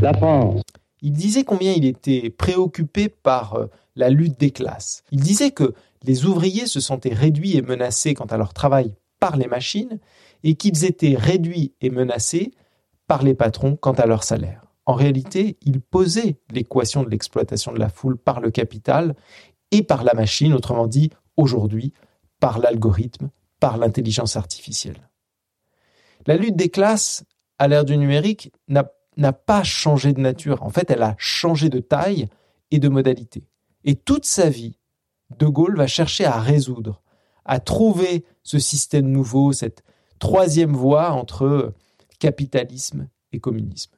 La 0.00 0.12
France. 0.12 0.62
Il 1.00 1.12
disait 1.12 1.44
combien 1.44 1.72
il 1.72 1.84
était 1.84 2.30
préoccupé 2.30 3.08
par 3.08 3.54
euh, 3.54 3.66
la 3.96 4.10
lutte 4.10 4.38
des 4.38 4.50
classes. 4.50 5.02
Il 5.10 5.20
disait 5.20 5.50
que 5.50 5.74
les 6.04 6.26
ouvriers 6.26 6.66
se 6.66 6.80
sentaient 6.80 7.14
réduits 7.14 7.56
et 7.56 7.62
menacés 7.62 8.14
quant 8.14 8.26
à 8.26 8.36
leur 8.36 8.54
travail 8.54 8.94
par 9.18 9.36
les 9.36 9.48
machines 9.48 9.98
et 10.44 10.54
qu'ils 10.54 10.84
étaient 10.84 11.16
réduits 11.16 11.74
et 11.80 11.90
menacés 11.90 12.52
par 13.06 13.22
les 13.22 13.34
patrons 13.34 13.76
quant 13.76 13.92
à 13.92 14.06
leur 14.06 14.22
salaire. 14.22 14.66
En 14.84 14.94
réalité, 14.94 15.56
il 15.62 15.80
posait 15.80 16.36
l'équation 16.52 17.02
de 17.02 17.10
l'exploitation 17.10 17.72
de 17.72 17.78
la 17.78 17.88
foule 17.88 18.16
par 18.16 18.40
le 18.40 18.50
capital 18.50 19.16
et 19.72 19.82
par 19.82 20.04
la 20.04 20.14
machine, 20.14 20.54
autrement 20.54 20.86
dit, 20.86 21.10
aujourd'hui, 21.36 21.92
par 22.38 22.58
l'algorithme, 22.60 23.30
par 23.58 23.78
l'intelligence 23.78 24.36
artificielle. 24.36 25.10
La 26.26 26.36
lutte 26.36 26.56
des 26.56 26.68
classes 26.68 27.24
à 27.58 27.66
l'ère 27.66 27.84
du 27.84 27.96
numérique 27.96 28.52
n'a 28.68 29.32
pas 29.32 29.62
changé 29.64 30.12
de 30.12 30.20
nature. 30.20 30.62
En 30.62 30.70
fait, 30.70 30.90
elle 30.90 31.02
a 31.02 31.16
changé 31.18 31.68
de 31.68 31.80
taille 31.80 32.28
et 32.70 32.78
de 32.78 32.88
modalité. 32.88 33.48
Et 33.86 33.94
toute 33.94 34.24
sa 34.24 34.50
vie, 34.50 34.78
De 35.38 35.46
Gaulle 35.46 35.76
va 35.76 35.86
chercher 35.86 36.24
à 36.24 36.40
résoudre, 36.40 37.02
à 37.44 37.60
trouver 37.60 38.24
ce 38.42 38.58
système 38.58 39.08
nouveau, 39.08 39.52
cette 39.52 39.84
troisième 40.18 40.74
voie 40.74 41.12
entre 41.12 41.72
capitalisme 42.18 43.08
et 43.32 43.38
communisme. 43.38 43.92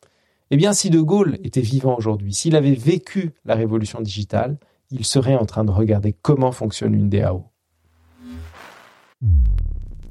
Eh 0.51 0.57
bien, 0.57 0.75
si 0.75 0.91
De 0.91 1.01
Gaulle 1.01 1.39
était 1.43 1.63
vivant 1.63 1.97
aujourd'hui, 1.97 2.35
s'il 2.35 2.55
avait 2.55 2.75
vécu 2.75 3.33
la 3.47 3.55
révolution 3.55 4.03
digitale, 4.03 4.59
il 4.91 5.07
serait 5.07 5.37
en 5.37 5.47
train 5.47 5.65
de 5.65 5.71
regarder 5.71 6.13
comment 6.13 6.53
fonctionne 6.53 6.95
une 6.95 7.09
DAO. 7.09 7.47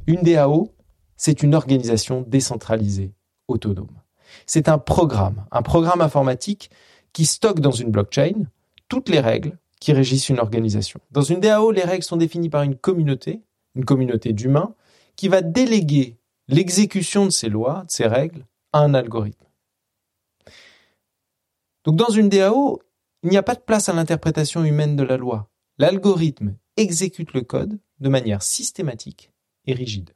Une 0.07 0.21
DAO, 0.21 0.73
c'est 1.17 1.43
une 1.43 1.53
organisation 1.53 2.21
décentralisée, 2.27 3.13
autonome. 3.47 4.01
C'est 4.47 4.69
un 4.69 4.79
programme, 4.79 5.45
un 5.51 5.61
programme 5.61 6.01
informatique 6.01 6.71
qui 7.13 7.25
stocke 7.25 7.59
dans 7.59 7.71
une 7.71 7.91
blockchain 7.91 8.45
toutes 8.89 9.09
les 9.09 9.19
règles 9.19 9.57
qui 9.79 9.93
régissent 9.93 10.29
une 10.29 10.39
organisation. 10.39 10.99
Dans 11.11 11.21
une 11.21 11.39
DAO, 11.39 11.71
les 11.71 11.83
règles 11.83 12.03
sont 12.03 12.17
définies 12.17 12.49
par 12.49 12.63
une 12.63 12.75
communauté, 12.75 13.41
une 13.75 13.85
communauté 13.85 14.33
d'humains, 14.33 14.73
qui 15.15 15.27
va 15.27 15.41
déléguer 15.41 16.17
l'exécution 16.47 17.25
de 17.25 17.31
ces 17.31 17.49
lois, 17.49 17.83
de 17.85 17.91
ces 17.91 18.07
règles, 18.07 18.45
à 18.73 18.79
un 18.79 18.93
algorithme. 18.93 19.45
Donc 21.85 21.95
dans 21.95 22.09
une 22.09 22.29
DAO, 22.29 22.81
il 23.23 23.29
n'y 23.29 23.37
a 23.37 23.43
pas 23.43 23.55
de 23.55 23.61
place 23.61 23.89
à 23.89 23.93
l'interprétation 23.93 24.63
humaine 24.63 24.95
de 24.95 25.03
la 25.03 25.17
loi. 25.17 25.49
L'algorithme 25.77 26.55
exécute 26.75 27.33
le 27.33 27.41
code 27.41 27.79
de 27.99 28.09
manière 28.09 28.43
systématique 28.43 29.31
et 29.65 29.73
rigide. 29.73 30.11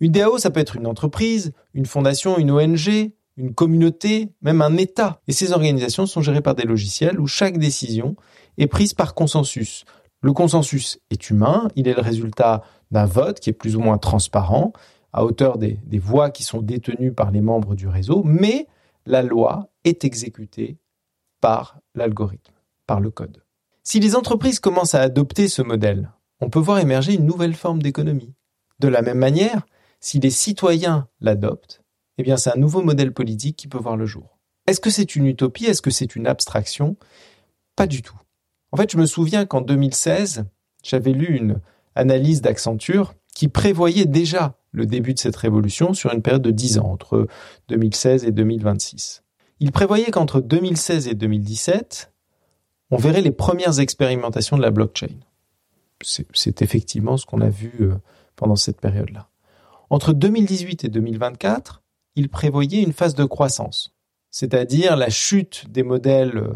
Une 0.00 0.12
DAO, 0.12 0.38
ça 0.38 0.50
peut 0.50 0.60
être 0.60 0.76
une 0.76 0.86
entreprise, 0.86 1.52
une 1.72 1.86
fondation, 1.86 2.38
une 2.38 2.50
ONG, 2.50 3.12
une 3.36 3.54
communauté, 3.54 4.28
même 4.42 4.62
un 4.62 4.76
État. 4.76 5.20
Et 5.28 5.32
ces 5.32 5.52
organisations 5.52 6.06
sont 6.06 6.20
gérées 6.20 6.42
par 6.42 6.54
des 6.54 6.64
logiciels 6.64 7.20
où 7.20 7.26
chaque 7.26 7.58
décision 7.58 8.16
est 8.58 8.66
prise 8.66 8.94
par 8.94 9.14
consensus. 9.14 9.84
Le 10.22 10.32
consensus 10.32 10.98
est 11.10 11.30
humain, 11.30 11.68
il 11.76 11.88
est 11.88 11.94
le 11.94 12.00
résultat 12.00 12.62
d'un 12.90 13.04
vote 13.04 13.40
qui 13.40 13.50
est 13.50 13.54
plus 13.54 13.76
ou 13.76 13.80
moins 13.80 13.98
transparent, 13.98 14.72
à 15.12 15.24
hauteur 15.24 15.58
des, 15.58 15.78
voix 15.98 16.30
qui 16.30 16.42
sont 16.42 16.60
détenues 16.60 17.12
par 17.12 17.30
les 17.30 17.40
membres 17.40 17.74
du 17.74 17.88
réseau, 17.88 18.22
mais 18.24 18.66
la 19.06 19.22
loi 19.22 19.70
est 19.84 20.04
exécutée 20.04 20.78
par 21.40 21.78
l'algorithme, 21.94 22.52
par 22.86 23.00
le 23.00 23.10
code. 23.10 23.42
Si 23.82 24.00
les 24.00 24.16
entreprises 24.16 24.60
commencent 24.60 24.94
à 24.94 25.00
adopter 25.00 25.48
ce 25.48 25.62
modèle, 25.62 26.10
on 26.40 26.50
peut 26.50 26.58
voir 26.58 26.80
émerger 26.80 27.14
une 27.14 27.24
nouvelle 27.24 27.54
forme 27.54 27.82
d'économie. 27.82 28.34
De 28.78 28.88
la 28.88 29.00
même 29.00 29.18
manière, 29.18 29.66
si 30.00 30.18
les 30.18 30.30
citoyens 30.30 31.08
l'adoptent, 31.20 31.82
eh 32.18 32.22
bien 32.22 32.36
c'est 32.36 32.50
un 32.50 32.60
nouveau 32.60 32.82
modèle 32.82 33.12
politique 33.12 33.56
qui 33.56 33.68
peut 33.68 33.78
voir 33.78 33.96
le 33.96 34.06
jour. 34.06 34.38
Est-ce 34.66 34.80
que 34.80 34.90
c'est 34.90 35.16
une 35.16 35.26
utopie? 35.26 35.66
Est-ce 35.66 35.82
que 35.82 35.90
c'est 35.90 36.16
une 36.16 36.26
abstraction? 36.26 36.96
Pas 37.76 37.86
du 37.86 38.02
tout. 38.02 38.18
En 38.76 38.78
fait, 38.78 38.92
je 38.92 38.98
me 38.98 39.06
souviens 39.06 39.46
qu'en 39.46 39.62
2016, 39.62 40.44
j'avais 40.82 41.12
lu 41.12 41.34
une 41.34 41.60
analyse 41.94 42.42
d'Accenture 42.42 43.14
qui 43.34 43.48
prévoyait 43.48 44.04
déjà 44.04 44.58
le 44.70 44.84
début 44.84 45.14
de 45.14 45.18
cette 45.18 45.36
révolution 45.36 45.94
sur 45.94 46.12
une 46.12 46.20
période 46.20 46.42
de 46.42 46.50
10 46.50 46.80
ans, 46.80 46.92
entre 46.92 47.26
2016 47.68 48.26
et 48.26 48.32
2026. 48.32 49.22
Il 49.60 49.72
prévoyait 49.72 50.10
qu'entre 50.10 50.42
2016 50.42 51.08
et 51.08 51.14
2017, 51.14 52.12
on 52.90 52.98
verrait 52.98 53.22
les 53.22 53.30
premières 53.30 53.80
expérimentations 53.80 54.58
de 54.58 54.62
la 54.62 54.70
blockchain. 54.70 55.16
C'est 56.02 56.60
effectivement 56.60 57.16
ce 57.16 57.24
qu'on 57.24 57.40
a 57.40 57.48
vu 57.48 57.72
euh, 57.80 57.94
pendant 58.36 58.56
cette 58.56 58.82
période-là. 58.82 59.30
Entre 59.88 60.12
2018 60.12 60.84
et 60.84 60.88
2024, 60.90 61.82
il 62.14 62.28
prévoyait 62.28 62.82
une 62.82 62.92
phase 62.92 63.14
de 63.14 63.24
croissance, 63.24 63.96
c'est-à-dire 64.30 64.96
la 64.96 65.08
chute 65.08 65.64
des 65.70 65.82
modèles 65.82 66.36
euh, 66.36 66.52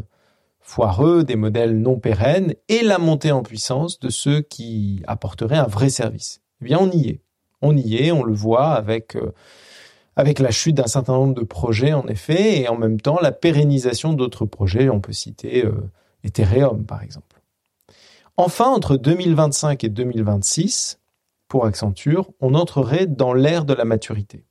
foireux, 0.61 1.25
des 1.25 1.37
modèles 1.37 1.79
non 1.79 1.99
pérennes, 1.99 2.55
et 2.69 2.83
la 2.83 2.99
montée 2.99 3.33
en 3.33 3.43
puissance 3.43 3.99
de 3.99 4.09
ceux 4.09 4.41
qui 4.41 5.03
apporteraient 5.07 5.59
un 5.59 5.67
vrai 5.67 5.91
service. 5.91 6.43
Eh 6.61 6.67
bien, 6.67 6.79
on 6.81 6.91
y 6.91 7.09
est. 7.09 7.21
On 7.63 7.77
y 7.77 7.97
est, 7.97 8.13
on 8.13 8.23
le 8.23 8.33
voit 8.33 8.71
avec, 8.71 9.17
euh, 9.17 9.33
avec 10.17 10.39
la 10.39 10.51
chute 10.51 10.77
d'un 10.77 10.87
certain 10.87 11.15
nombre 11.15 11.35
de 11.35 11.45
projets, 11.45 11.93
en 11.93 12.07
effet, 12.07 12.61
et 12.61 12.69
en 12.69 12.77
même 12.77 13.01
temps 13.01 13.19
la 13.21 13.33
pérennisation 13.33 14.13
d'autres 14.13 14.47
projets. 14.47 14.89
On 14.89 15.01
peut 15.01 15.13
citer 15.13 15.65
euh, 15.65 15.91
Ethereum, 16.25 16.85
par 16.85 17.03
exemple. 17.03 17.43
Enfin, 18.37 18.69
entre 18.69 18.97
2025 18.97 19.85
et 19.85 19.89
2026, 19.89 20.99
pour 21.49 21.67
Accenture, 21.67 22.31
on 22.41 22.55
entrerait 22.55 23.07
dans 23.07 23.35
l'ère 23.35 23.65
de 23.65 23.75
la 23.75 23.85
maturité. 23.85 24.45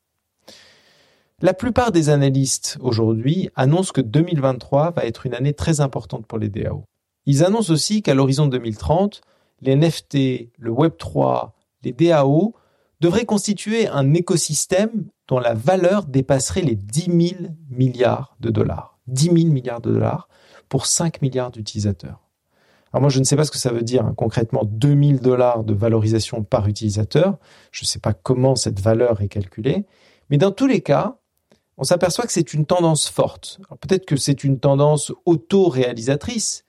La 1.41 1.53
plupart 1.53 1.93
des 1.93 2.09
analystes 2.09 2.77
aujourd'hui 2.81 3.49
annoncent 3.55 3.93
que 3.93 4.01
2023 4.01 4.91
va 4.91 5.05
être 5.05 5.25
une 5.25 5.33
année 5.33 5.53
très 5.53 5.79
importante 5.79 6.25
pour 6.25 6.37
les 6.37 6.49
DAO. 6.49 6.83
Ils 7.25 7.45
annoncent 7.45 7.71
aussi 7.71 8.01
qu'à 8.01 8.13
l'horizon 8.13 8.47
2030, 8.47 9.21
les 9.61 9.77
NFT, 9.77 10.51
le 10.57 10.71
Web3, 10.71 11.51
les 11.83 11.93
DAO 11.93 12.55
devraient 12.99 13.25
constituer 13.25 13.87
un 13.87 14.13
écosystème 14.13 15.05
dont 15.29 15.39
la 15.39 15.53
valeur 15.53 16.03
dépasserait 16.03 16.61
les 16.61 16.75
10 16.75 17.29
000 17.39 17.51
milliards 17.69 18.35
de 18.41 18.49
dollars. 18.49 18.99
10 19.07 19.23
000 19.23 19.35
milliards 19.53 19.79
de 19.79 19.93
dollars 19.93 20.27
pour 20.67 20.87
5 20.87 21.21
milliards 21.21 21.51
d'utilisateurs. 21.51 22.19
Alors 22.91 23.01
moi, 23.01 23.09
je 23.09 23.19
ne 23.19 23.23
sais 23.23 23.37
pas 23.37 23.45
ce 23.45 23.51
que 23.51 23.57
ça 23.57 23.71
veut 23.71 23.83
dire 23.83 24.05
hein, 24.05 24.13
concrètement 24.17 24.65
2000 24.65 25.21
dollars 25.21 25.63
de 25.63 25.73
valorisation 25.73 26.43
par 26.43 26.67
utilisateur. 26.67 27.37
Je 27.71 27.85
ne 27.85 27.87
sais 27.87 27.99
pas 27.99 28.11
comment 28.11 28.55
cette 28.55 28.81
valeur 28.81 29.21
est 29.21 29.29
calculée. 29.29 29.85
Mais 30.29 30.37
dans 30.37 30.51
tous 30.51 30.67
les 30.67 30.81
cas, 30.81 31.18
on 31.79 31.85
s'aperçoit 31.85 32.25
que 32.25 32.33
c'est 32.33 32.53
une 32.53 32.65
tendance 32.65 33.07
forte. 33.07 33.61
Peut-être 33.79 34.05
que 34.05 34.17
c'est 34.17 34.43
une 34.43 34.59
tendance 34.59 35.13
auto-réalisatrice, 35.25 36.65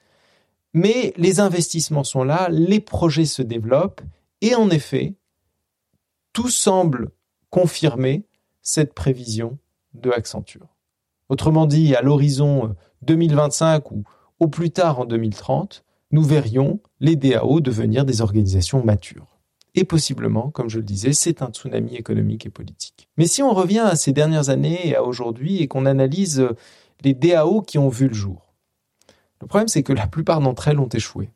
mais 0.73 1.13
les 1.17 1.41
investissements 1.41 2.05
sont 2.05 2.23
là, 2.23 2.47
les 2.49 2.79
projets 2.79 3.25
se 3.25 3.41
développent, 3.41 4.01
et 4.39 4.55
en 4.55 4.69
effet, 4.69 5.15
tout 6.31 6.49
semble 6.49 7.11
confirmer 7.49 8.23
cette 8.61 8.93
prévision 8.93 9.57
de 9.93 10.09
Accenture. 10.11 10.77
Autrement 11.27 11.65
dit, 11.65 11.93
à 11.93 12.01
l'horizon 12.01 12.73
2025 13.01 13.91
ou 13.91 14.03
au 14.39 14.47
plus 14.47 14.71
tard 14.71 14.99
en 14.99 15.05
2030, 15.05 15.83
nous 16.11 16.23
verrions 16.23 16.79
les 17.01 17.17
DAO 17.17 17.59
devenir 17.59 18.05
des 18.05 18.21
organisations 18.21 18.81
matures. 18.81 19.40
Et 19.73 19.85
possiblement, 19.85 20.49
comme 20.49 20.69
je 20.69 20.79
le 20.79 20.83
disais, 20.83 21.13
c'est 21.13 21.41
un 21.41 21.49
tsunami 21.49 21.95
économique 21.95 22.45
et 22.45 22.49
politique. 22.49 23.07
Mais 23.17 23.25
si 23.25 23.41
on 23.41 23.53
revient 23.53 23.79
à 23.79 23.95
ces 23.95 24.11
dernières 24.11 24.49
années 24.49 24.87
et 24.87 24.95
à 24.95 25.03
aujourd'hui 25.03 25.61
et 25.61 25.67
qu'on 25.67 25.85
analyse 25.85 26.41
euh, 26.41 26.55
les 27.03 27.13
DAO 27.13 27.61
qui 27.61 27.77
ont 27.77 27.89
vu 27.89 28.07
le 28.07 28.13
jour, 28.13 28.53
le 29.39 29.47
problème 29.47 29.67
c'est 29.67 29.83
que 29.83 29.93
la 29.93 30.07
plupart 30.07 30.41
d'entre 30.41 30.67
elles 30.67 30.79
ont 30.79 30.89
échoué. 30.89 31.31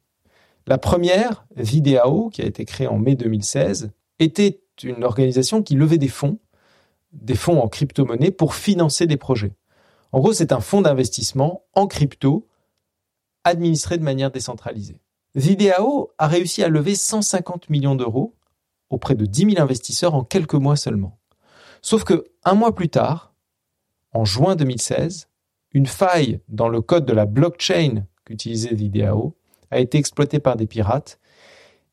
La 0.67 0.77
première, 0.77 1.45
Vidéo, 1.55 2.29
qui 2.29 2.41
a 2.41 2.45
été 2.45 2.65
créée 2.65 2.87
en 2.87 2.97
mai 2.97 3.15
2016, 3.15 3.91
était 4.19 4.61
une 4.83 5.03
organisation 5.03 5.61
qui 5.61 5.75
levait 5.75 5.97
des 5.97 6.07
fonds, 6.07 6.39
des 7.13 7.35
fonds 7.35 7.61
en 7.61 7.67
crypto-monnaie 7.67 8.31
pour 8.31 8.55
financer 8.55 9.07
des 9.07 9.17
projets. 9.17 9.53
En 10.11 10.19
gros, 10.19 10.33
c'est 10.33 10.51
un 10.51 10.59
fonds 10.59 10.81
d'investissement 10.81 11.63
en 11.73 11.87
crypto 11.87 12.47
administré 13.43 13.97
de 13.97 14.03
manière 14.03 14.31
décentralisée. 14.31 14.99
Vidéo 15.35 16.11
a 16.17 16.27
réussi 16.27 16.63
à 16.63 16.69
lever 16.69 16.95
150 16.95 17.69
millions 17.69 17.95
d'euros 17.95 18.35
auprès 18.89 19.15
de 19.15 19.25
10 19.25 19.51
000 19.51 19.61
investisseurs 19.61 20.15
en 20.15 20.23
quelques 20.23 20.53
mois 20.53 20.77
seulement. 20.77 21.19
Sauf 21.81 22.05
que 22.05 22.23
un 22.45 22.53
mois 22.53 22.73
plus 22.73 22.87
tard, 22.87 23.33
en 24.13 24.23
juin 24.23 24.55
2016, 24.55 25.27
une 25.73 25.87
faille 25.87 26.39
dans 26.47 26.69
le 26.69 26.79
code 26.79 27.05
de 27.05 27.11
la 27.11 27.25
blockchain 27.25 28.05
qu'utilisait 28.23 28.73
Vidéo 28.73 29.35
a 29.71 29.79
été 29.79 29.97
exploitée 29.97 30.39
par 30.39 30.55
des 30.55 30.67
pirates 30.67 31.19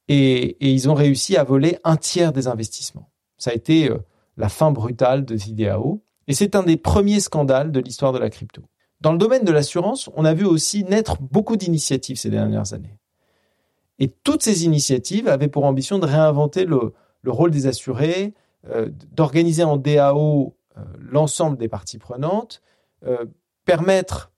et, 0.06 0.56
ils 0.60 0.88
ont 0.88 0.94
réussi 0.94 1.36
à 1.36 1.42
voler 1.42 1.78
un 1.82 1.96
tiers 1.96 2.32
des 2.32 2.46
investissements. 2.46 3.10
Ça 3.38 3.50
a 3.50 3.54
été 3.54 3.90
euh, 3.90 3.98
la 4.36 4.48
fin 4.48 4.70
brutale 4.70 5.24
de 5.24 5.34
Vidéo 5.34 6.04
et 6.28 6.34
c'est 6.34 6.54
un 6.54 6.62
des 6.62 6.76
premiers 6.76 7.18
scandales 7.18 7.72
de 7.72 7.80
l'histoire 7.80 8.12
de 8.12 8.18
la 8.20 8.30
crypto. 8.30 8.62
Dans 9.00 9.10
le 9.10 9.18
domaine 9.18 9.44
de 9.44 9.50
l'assurance, 9.50 10.10
on 10.14 10.24
a 10.24 10.32
vu 10.32 10.44
aussi 10.44 10.84
naître 10.84 11.20
beaucoup 11.20 11.56
d'initiatives 11.56 12.18
ces 12.18 12.30
dernières 12.30 12.72
années. 12.72 12.96
Et 14.02 14.08
toutes 14.08 14.42
ces 14.42 14.64
initiatives 14.64 15.28
avaient 15.28 15.46
pour 15.46 15.64
ambition 15.64 16.00
de 16.00 16.06
réinventer 16.06 16.64
le, 16.64 16.92
rôle 17.24 17.52
des 17.52 17.68
assurés, 17.68 18.34
euh, 18.68 18.90
d'organiser 19.12 19.62
en 19.62 19.76
DAO 19.76 20.56
euh, 20.76 20.80
l'ensemble 20.98 21.56
des 21.56 21.68
parties 21.68 21.98
prenantes, 21.98 22.62
euh, 23.06 23.26
permettre 23.64 24.32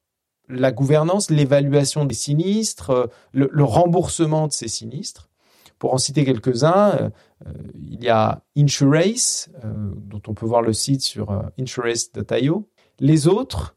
la 0.51 0.71
gouvernance, 0.71 1.31
l'évaluation 1.31 2.05
des 2.05 2.15
sinistres, 2.15 3.09
le, 3.33 3.65
remboursement 3.65 4.49
de 4.49 4.53
ces 4.53 4.69
sinistres. 4.69 5.31
Pour 5.79 5.95
en 5.95 5.99
citer 5.99 6.27
quelques-uns, 6.27 7.11
il 7.81 8.05
y 8.05 8.11
a 8.11 8.43
Insurace, 8.55 9.49
dont 9.65 10.21
on 10.27 10.35
peut 10.35 10.45
voir 10.45 10.61
le 10.61 10.75
site 10.75 11.01
sur 11.01 11.31
insurace.io. 11.59 12.69
Les 13.01 13.27
autres 13.29 13.75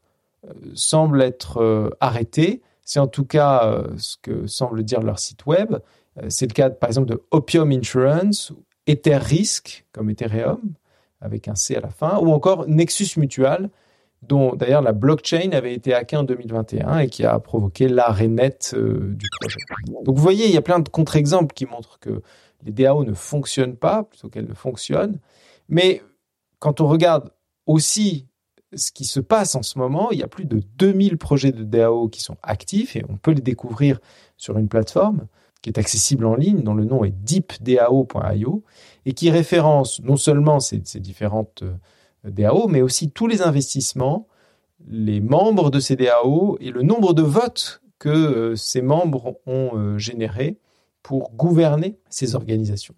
semblent 0.74 1.22
être 1.22 1.96
arrêtés 2.00 2.60
c'est 2.88 3.00
en 3.00 3.06
tout 3.06 3.26
cas 3.26 3.66
euh, 3.66 3.86
ce 3.98 4.16
que 4.22 4.46
semble 4.46 4.82
dire 4.82 5.02
leur 5.02 5.18
site 5.18 5.44
web. 5.44 5.76
Euh, 6.16 6.26
c'est 6.30 6.46
le 6.46 6.54
cas, 6.54 6.70
par 6.70 6.88
exemple, 6.88 7.06
de 7.06 7.22
Opium 7.30 7.70
Insurance, 7.70 8.54
Risk, 8.86 9.84
comme 9.92 10.08
Ethereum, 10.08 10.72
avec 11.20 11.48
un 11.48 11.54
C 11.54 11.76
à 11.76 11.80
la 11.80 11.90
fin, 11.90 12.18
ou 12.18 12.32
encore 12.32 12.66
Nexus 12.66 13.20
Mutual, 13.20 13.68
dont 14.22 14.54
d'ailleurs 14.54 14.80
la 14.80 14.92
blockchain 14.92 15.50
avait 15.52 15.74
été 15.74 15.92
hackée 15.92 16.16
en 16.16 16.22
2021 16.22 17.00
et 17.00 17.08
qui 17.08 17.26
a 17.26 17.38
provoqué 17.38 17.88
l'arrêt 17.88 18.26
net 18.26 18.72
euh, 18.74 19.14
du 19.14 19.26
projet. 19.38 19.58
Donc 20.06 20.16
vous 20.16 20.22
voyez, 20.22 20.46
il 20.46 20.54
y 20.54 20.56
a 20.56 20.62
plein 20.62 20.80
de 20.80 20.88
contre-exemples 20.88 21.52
qui 21.52 21.66
montrent 21.66 21.98
que 21.98 22.22
les 22.64 22.72
DAO 22.72 23.04
ne 23.04 23.12
fonctionnent 23.12 23.76
pas, 23.76 24.04
plutôt 24.04 24.30
qu'elles 24.30 24.48
ne 24.48 24.54
fonctionnent. 24.54 25.20
Mais 25.68 26.00
quand 26.58 26.80
on 26.80 26.88
regarde 26.88 27.32
aussi 27.66 28.27
ce 28.74 28.92
qui 28.92 29.04
se 29.04 29.20
passe 29.20 29.54
en 29.54 29.62
ce 29.62 29.78
moment, 29.78 30.10
il 30.10 30.18
y 30.18 30.22
a 30.22 30.28
plus 30.28 30.44
de 30.44 30.60
2000 30.76 31.16
projets 31.16 31.52
de 31.52 31.64
DAO 31.64 32.08
qui 32.08 32.20
sont 32.20 32.36
actifs 32.42 32.96
et 32.96 33.04
on 33.08 33.16
peut 33.16 33.30
les 33.30 33.40
découvrir 33.40 34.00
sur 34.36 34.58
une 34.58 34.68
plateforme 34.68 35.26
qui 35.62 35.70
est 35.70 35.78
accessible 35.78 36.24
en 36.26 36.34
ligne, 36.34 36.62
dont 36.62 36.74
le 36.74 36.84
nom 36.84 37.04
est 37.04 37.14
deepdao.io 37.24 38.62
et 39.06 39.12
qui 39.12 39.30
référence 39.30 40.00
non 40.02 40.16
seulement 40.16 40.60
ces, 40.60 40.78
différentes 41.00 41.62
euh, 41.62 41.74
DAO, 42.30 42.68
mais 42.68 42.82
aussi 42.82 43.10
tous 43.10 43.26
les 43.26 43.42
investissements, 43.42 44.28
les 44.86 45.20
membres 45.20 45.70
de 45.70 45.80
ces 45.80 45.96
DAO 45.96 46.56
et 46.60 46.70
le 46.70 46.82
nombre 46.82 47.14
de 47.14 47.22
votes 47.22 47.82
que 47.98 48.08
euh, 48.08 48.56
ces 48.56 48.82
membres 48.82 49.40
ont 49.46 49.70
euh, 49.74 49.98
généré 49.98 50.58
pour 51.02 51.32
gouverner 51.32 51.98
ces 52.10 52.34
organisations. 52.34 52.94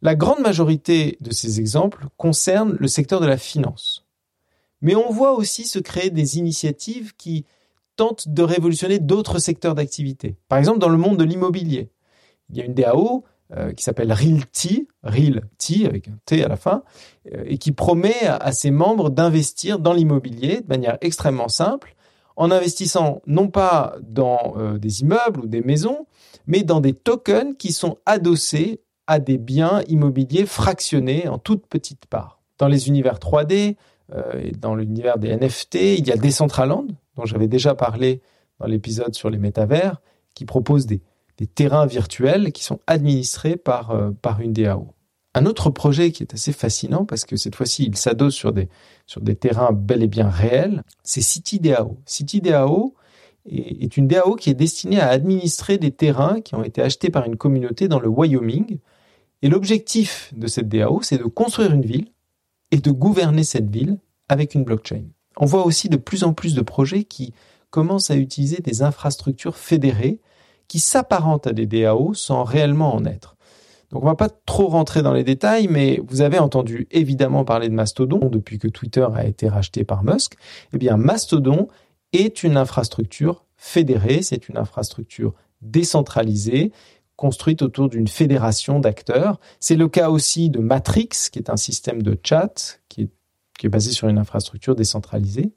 La 0.00 0.14
grande 0.14 0.40
majorité 0.40 1.18
de 1.20 1.32
ces 1.32 1.60
exemples 1.60 2.06
concernent 2.16 2.76
le 2.78 2.88
secteur 2.88 3.20
de 3.20 3.26
la 3.26 3.36
finance. 3.36 4.07
Mais 4.80 4.94
on 4.94 5.10
voit 5.10 5.32
aussi 5.32 5.64
se 5.64 5.78
créer 5.78 6.10
des 6.10 6.38
initiatives 6.38 7.14
qui 7.16 7.44
tentent 7.96 8.28
de 8.28 8.42
révolutionner 8.42 8.98
d'autres 8.98 9.38
secteurs 9.38 9.74
d'activité. 9.74 10.36
Par 10.48 10.58
exemple, 10.58 10.78
dans 10.78 10.88
le 10.88 10.98
monde 10.98 11.18
de 11.18 11.24
l'immobilier. 11.24 11.90
Il 12.50 12.56
y 12.56 12.62
a 12.62 12.64
une 12.64 12.74
DAO 12.74 13.24
euh, 13.56 13.72
qui 13.72 13.82
s'appelle 13.82 14.12
Realty, 14.12 14.88
Realty 15.02 15.86
avec 15.86 16.08
un 16.08 16.18
T 16.26 16.44
à 16.44 16.48
la 16.48 16.56
fin, 16.56 16.82
euh, 17.34 17.44
et 17.46 17.56
qui 17.56 17.72
promet 17.72 18.26
à, 18.26 18.52
ses 18.52 18.70
membres 18.70 19.08
d'investir 19.08 19.78
dans 19.78 19.94
l'immobilier 19.94 20.60
de 20.60 20.66
manière 20.68 20.98
extrêmement 21.00 21.48
simple, 21.48 21.94
en 22.36 22.50
investissant 22.50 23.22
non 23.26 23.48
pas 23.48 23.96
dans 24.02 24.54
euh, 24.58 24.78
des 24.78 25.00
immeubles 25.00 25.40
ou 25.40 25.46
des 25.46 25.62
maisons, 25.62 26.06
mais 26.46 26.62
dans 26.62 26.80
des 26.80 26.92
tokens 26.92 27.56
qui 27.58 27.72
sont 27.72 27.96
adossés 28.06 28.82
à 29.06 29.18
des 29.18 29.38
biens 29.38 29.82
immobiliers 29.88 30.44
fractionnés 30.44 31.26
en 31.26 31.38
toutes 31.38 31.66
petites 31.66 32.04
parts. 32.04 32.42
Dans 32.58 32.68
les 32.68 32.88
univers 32.88 33.18
3D, 33.18 33.76
et 34.40 34.52
dans 34.52 34.74
l'univers 34.74 35.18
des 35.18 35.36
NFT, 35.36 35.98
il 35.98 36.06
y 36.06 36.12
a 36.12 36.16
Decentraland, 36.16 36.86
dont 37.16 37.26
j'avais 37.26 37.48
déjà 37.48 37.74
parlé 37.74 38.22
dans 38.58 38.66
l'épisode 38.66 39.14
sur 39.14 39.30
les 39.30 39.38
métavers, 39.38 40.00
qui 40.34 40.44
propose 40.44 40.86
des, 40.86 41.02
terrains 41.54 41.86
virtuels 41.86 42.50
qui 42.50 42.64
sont 42.64 42.80
administrés 42.88 43.56
par, 43.56 43.92
euh, 43.92 44.10
par 44.10 44.40
une 44.40 44.52
DAO. 44.52 44.88
Un 45.34 45.46
autre 45.46 45.70
projet 45.70 46.10
qui 46.10 46.24
est 46.24 46.34
assez 46.34 46.52
fascinant, 46.52 47.04
parce 47.04 47.24
que 47.24 47.36
cette 47.36 47.54
fois-ci, 47.54 47.84
il 47.84 47.96
s'adosse 47.96 48.34
sur 48.34 48.52
des, 48.52 48.68
sur 49.06 49.20
des 49.20 49.36
terrains 49.36 49.70
bel 49.72 50.02
et 50.02 50.08
bien 50.08 50.28
réels, 50.28 50.82
c'est 51.04 51.20
CityDAO. 51.20 51.98
CityDAO 52.06 52.94
est, 53.46 53.84
est 53.84 53.96
une 53.96 54.08
DAO 54.08 54.34
qui 54.34 54.50
est 54.50 54.54
destinée 54.54 54.98
à 54.98 55.08
administrer 55.08 55.78
des 55.78 55.92
terrains 55.92 56.40
qui 56.40 56.56
ont 56.56 56.64
été 56.64 56.82
achetés 56.82 57.10
par 57.10 57.24
une 57.24 57.36
communauté 57.36 57.86
dans 57.86 58.00
le 58.00 58.08
Wyoming. 58.08 58.78
Et 59.42 59.48
l'objectif 59.48 60.32
de 60.36 60.48
cette 60.48 60.68
DAO, 60.68 61.02
c'est 61.02 61.18
de 61.18 61.24
construire 61.24 61.72
une 61.72 61.84
ville 61.84 62.08
et 62.70 62.78
de 62.78 62.90
gouverner 62.90 63.44
cette 63.44 63.70
ville 63.70 63.98
avec 64.28 64.54
une 64.54 64.64
blockchain. 64.64 65.04
On 65.36 65.46
voit 65.46 65.64
aussi 65.64 65.88
de 65.88 65.96
plus 65.96 66.24
en 66.24 66.32
plus 66.32 66.54
de 66.54 66.60
projets 66.60 67.04
qui 67.04 67.32
commencent 67.70 68.10
à 68.10 68.16
utiliser 68.16 68.60
des 68.62 68.82
infrastructures 68.82 69.56
fédérées 69.56 70.20
qui 70.68 70.80
s'apparentent 70.80 71.46
à 71.46 71.52
des 71.52 71.66
DAO 71.66 72.14
sans 72.14 72.44
réellement 72.44 72.94
en 72.94 73.04
être. 73.04 73.36
Donc 73.90 74.02
on 74.02 74.06
va 74.06 74.14
pas 74.14 74.28
trop 74.28 74.66
rentrer 74.66 75.02
dans 75.02 75.14
les 75.14 75.24
détails, 75.24 75.66
mais 75.68 76.00
vous 76.06 76.20
avez 76.20 76.38
entendu 76.38 76.86
évidemment 76.90 77.44
parler 77.44 77.68
de 77.68 77.74
Mastodon 77.74 78.28
depuis 78.28 78.58
que 78.58 78.68
Twitter 78.68 79.06
a 79.14 79.24
été 79.24 79.48
racheté 79.48 79.84
par 79.84 80.04
Musk. 80.04 80.34
Eh 80.74 80.78
bien, 80.78 80.98
Mastodon 80.98 81.68
est 82.12 82.42
une 82.42 82.58
infrastructure 82.58 83.46
fédérée, 83.56 84.22
c'est 84.22 84.48
une 84.48 84.58
infrastructure 84.58 85.32
décentralisée, 85.62 86.72
construite 87.18 87.62
autour 87.62 87.88
d'une 87.88 88.06
fédération 88.06 88.78
d'acteurs. 88.78 89.40
C'est 89.58 89.74
le 89.74 89.88
cas 89.88 90.08
aussi 90.08 90.50
de 90.50 90.60
Matrix, 90.60 91.08
qui 91.32 91.40
est 91.40 91.50
un 91.50 91.56
système 91.56 92.00
de 92.00 92.16
chat 92.22 92.80
qui 92.88 93.10
est, 93.62 93.68
basé 93.68 93.90
sur 93.90 94.08
une 94.08 94.18
infrastructure 94.18 94.76
décentralisée. 94.76 95.52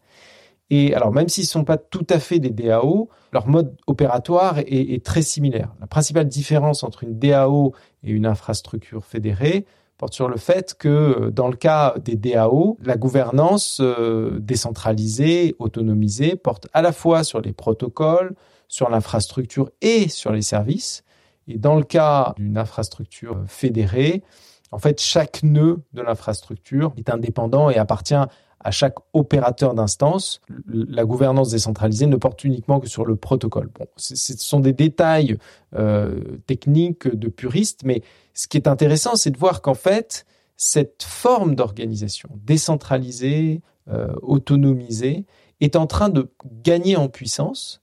Et 0.71 0.95
alors, 0.95 1.11
même 1.11 1.29
s'ils 1.29 1.43
ne 1.43 1.49
sont 1.49 1.63
pas 1.63 1.77
tout 1.77 2.07
à 2.09 2.19
fait 2.19 2.39
des 2.39 2.49
DAO, 2.49 3.09
leur 3.31 3.47
mode 3.47 3.77
opératoire 3.85 4.57
est, 4.57 5.05
très 5.05 5.21
similaire. 5.21 5.75
La 5.79 5.85
principale 5.85 6.27
différence 6.27 6.83
entre 6.83 7.03
une 7.03 7.19
DAO 7.19 7.73
et 8.03 8.09
une 8.09 8.25
infrastructure 8.25 9.05
fédérée 9.05 9.67
porte 9.99 10.15
sur 10.15 10.27
le 10.27 10.37
fait 10.37 10.73
que 10.73 11.29
dans 11.29 11.47
le 11.47 11.55
cas 11.55 11.93
des 12.03 12.15
DAO, 12.15 12.79
la 12.83 12.97
gouvernance 12.97 13.77
euh, 13.81 14.39
décentralisée, 14.39 15.55
autonomisée, 15.59 16.35
porte 16.35 16.67
à 16.73 16.81
la 16.81 16.91
fois 16.91 17.23
sur 17.23 17.39
les 17.39 17.53
protocoles, 17.53 18.33
sur 18.67 18.89
l'infrastructure 18.89 19.69
et 19.81 20.09
sur 20.09 20.31
les 20.31 20.41
services. 20.41 21.03
Et 21.47 21.57
dans 21.57 21.75
le 21.75 21.83
cas 21.83 22.33
d'une 22.37 22.57
infrastructure 22.57 23.43
fédérée, 23.47 24.23
en 24.71 24.77
fait, 24.77 25.01
chaque 25.01 25.43
nœud 25.43 25.81
de 25.93 26.01
l'infrastructure 26.01 26.93
est 26.97 27.09
indépendant 27.09 27.69
et 27.69 27.77
appartient 27.77 28.15
à 28.63 28.71
chaque 28.71 28.95
opérateur 29.13 29.73
d'instance. 29.73 30.39
La 30.67 31.03
gouvernance 31.03 31.49
décentralisée 31.49 32.05
ne 32.05 32.15
porte 32.15 32.43
uniquement 32.43 32.79
que 32.79 32.87
sur 32.87 33.05
le 33.05 33.15
protocole. 33.15 33.69
Bon, 33.77 33.87
ce 33.97 34.15
sont 34.15 34.59
des 34.59 34.73
détails 34.73 35.37
euh, 35.75 36.21
techniques 36.47 37.07
de 37.07 37.27
puristes, 37.27 37.81
mais 37.83 38.01
ce 38.33 38.47
qui 38.47 38.57
est 38.57 38.67
intéressant, 38.67 39.15
c'est 39.15 39.31
de 39.31 39.37
voir 39.37 39.61
qu'en 39.61 39.73
fait, 39.73 40.25
cette 40.57 41.03
forme 41.03 41.55
d'organisation 41.55 42.29
décentralisée, 42.35 43.61
euh, 43.89 44.13
autonomisée, 44.21 45.25
est 45.59 45.75
en 45.75 45.87
train 45.87 46.09
de 46.09 46.31
gagner 46.63 46.95
en 46.95 47.07
puissance 47.07 47.81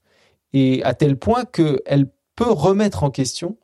et 0.53 0.81
à 0.83 0.93
tel 0.93 1.17
point 1.17 1.45
qu'elle 1.45 2.07
peut 2.39 2.49
remettre 2.49 3.03
en 3.03 3.11
question 3.11 3.57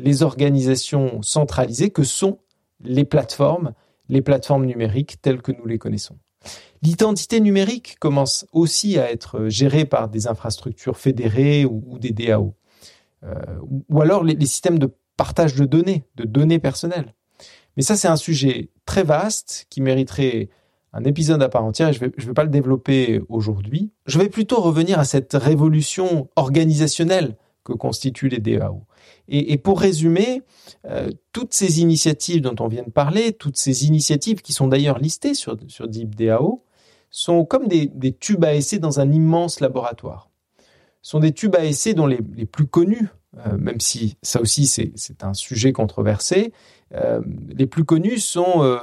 les 0.00 0.24
organisations 0.24 1.22
centralisées 1.22 1.90
que 1.90 2.02
sont 2.02 2.40
les 2.82 3.04
plateformes, 3.04 3.72
les 4.08 4.20
plateformes 4.20 4.66
numériques 4.66 5.22
telles 5.22 5.40
que 5.40 5.52
nous 5.52 5.64
les 5.64 5.78
connaissons. 5.78 6.18
L'identité 6.82 7.38
numérique 7.38 7.98
commence 8.00 8.44
aussi 8.50 8.98
à 8.98 9.12
être 9.12 9.46
gérée 9.46 9.84
par 9.84 10.08
des 10.08 10.26
infrastructures 10.26 10.96
fédérées 10.96 11.64
ou, 11.64 12.00
des 12.00 12.10
DAO, 12.10 12.56
euh, 13.22 13.32
ou 13.88 14.00
alors 14.00 14.24
les, 14.24 14.34
systèmes 14.40 14.80
de 14.80 14.92
partage 15.16 15.54
de 15.54 15.64
données, 15.64 16.04
de 16.16 16.24
données 16.24 16.58
personnelles. 16.58 17.14
Mais 17.76 17.84
ça, 17.84 17.94
c'est 17.94 18.08
un 18.08 18.16
sujet 18.16 18.70
très 18.86 19.04
vaste 19.04 19.66
qui 19.70 19.80
mériterait 19.80 20.48
un 20.92 21.04
épisode 21.04 21.44
à 21.44 21.48
part 21.48 21.64
entière 21.64 21.90
et 21.90 21.92
je 21.92 22.04
ne 22.04 22.26
vais 22.26 22.34
pas 22.34 22.42
le 22.42 22.50
développer 22.50 23.20
aujourd'hui. 23.28 23.92
Je 24.06 24.18
vais 24.18 24.28
plutôt 24.28 24.60
revenir 24.60 24.98
à 24.98 25.04
cette 25.04 25.34
révolution 25.34 26.28
organisationnelle 26.34 27.36
que 27.66 27.72
constituent 27.72 28.28
les 28.28 28.38
DAO. 28.38 28.86
Et, 29.28 29.58
pour 29.58 29.80
résumer, 29.80 30.42
euh, 30.86 31.10
toutes 31.32 31.52
ces 31.52 31.80
initiatives 31.80 32.40
dont 32.40 32.54
on 32.60 32.68
vient 32.68 32.84
de 32.84 32.90
parler, 32.90 33.32
toutes 33.32 33.56
ces 33.56 33.84
initiatives 33.84 34.40
qui 34.40 34.52
sont 34.52 34.68
d'ailleurs 34.68 35.00
listées 35.00 35.34
sur, 35.34 35.56
sur 35.66 35.88
DeepDAO, 35.88 36.62
sont 37.10 37.44
comme 37.44 37.66
des, 37.66 38.12
tubes 38.12 38.44
à 38.44 38.54
essai 38.54 38.78
dans 38.78 39.00
un 39.00 39.10
immense 39.10 39.58
laboratoire. 39.58 40.30
Ce 41.02 41.10
sont 41.10 41.18
des 41.18 41.32
tubes 41.32 41.56
à 41.56 41.64
essai 41.64 41.94
dont 41.94 42.06
les, 42.06 42.20
plus 42.46 42.66
connus, 42.66 43.08
euh, 43.38 43.56
même 43.58 43.80
si 43.80 44.16
ça 44.22 44.40
aussi 44.40 44.66
c'est 44.66 45.24
un 45.24 45.34
sujet 45.34 45.72
controversé, 45.72 46.52
euh, 46.94 47.20
les 47.48 47.66
plus 47.66 47.84
connus 47.84 48.20
sont 48.20 48.78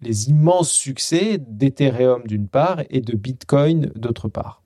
les 0.00 0.30
immenses 0.30 0.70
succès 0.70 1.36
d'Ethereum 1.38 2.22
d'une 2.26 2.48
part 2.48 2.80
et 2.88 3.02
de 3.02 3.14
Bitcoin 3.14 3.92
d'autre 3.94 4.28
part 4.28 4.62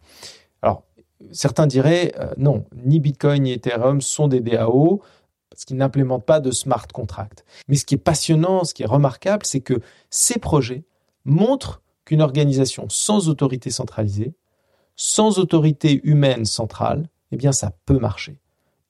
certains 1.32 1.66
diraient 1.66 2.12
euh, 2.18 2.32
non, 2.36 2.64
ni 2.84 3.00
Bitcoin 3.00 3.42
ni 3.42 3.52
Ethereum 3.52 4.00
sont 4.00 4.28
des 4.28 4.40
DAO 4.40 5.02
parce 5.50 5.64
qu'ils 5.64 5.76
n'implémentent 5.76 6.26
pas 6.26 6.40
de 6.40 6.50
smart 6.50 6.86
contract. 6.88 7.44
Mais 7.68 7.76
ce 7.76 7.84
qui 7.84 7.94
est 7.94 7.98
passionnant, 7.98 8.64
ce 8.64 8.74
qui 8.74 8.82
est 8.82 8.86
remarquable, 8.86 9.46
c'est 9.46 9.60
que 9.60 9.80
ces 10.10 10.38
projets 10.40 10.84
montrent 11.24 11.80
qu'une 12.04 12.22
organisation 12.22 12.88
sans 12.88 13.28
autorité 13.28 13.70
centralisée, 13.70 14.34
sans 14.96 15.38
autorité 15.38 16.00
humaine 16.04 16.44
centrale, 16.44 17.08
eh 17.30 17.36
bien 17.36 17.52
ça 17.52 17.72
peut 17.86 17.98
marcher. 17.98 18.40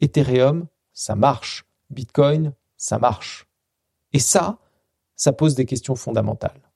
Ethereum, 0.00 0.66
ça 0.92 1.14
marche. 1.14 1.64
Bitcoin, 1.90 2.54
ça 2.76 2.98
marche. 2.98 3.46
Et 4.12 4.18
ça, 4.18 4.58
ça 5.16 5.32
pose 5.32 5.54
des 5.54 5.66
questions 5.66 5.96
fondamentales. 5.96 6.70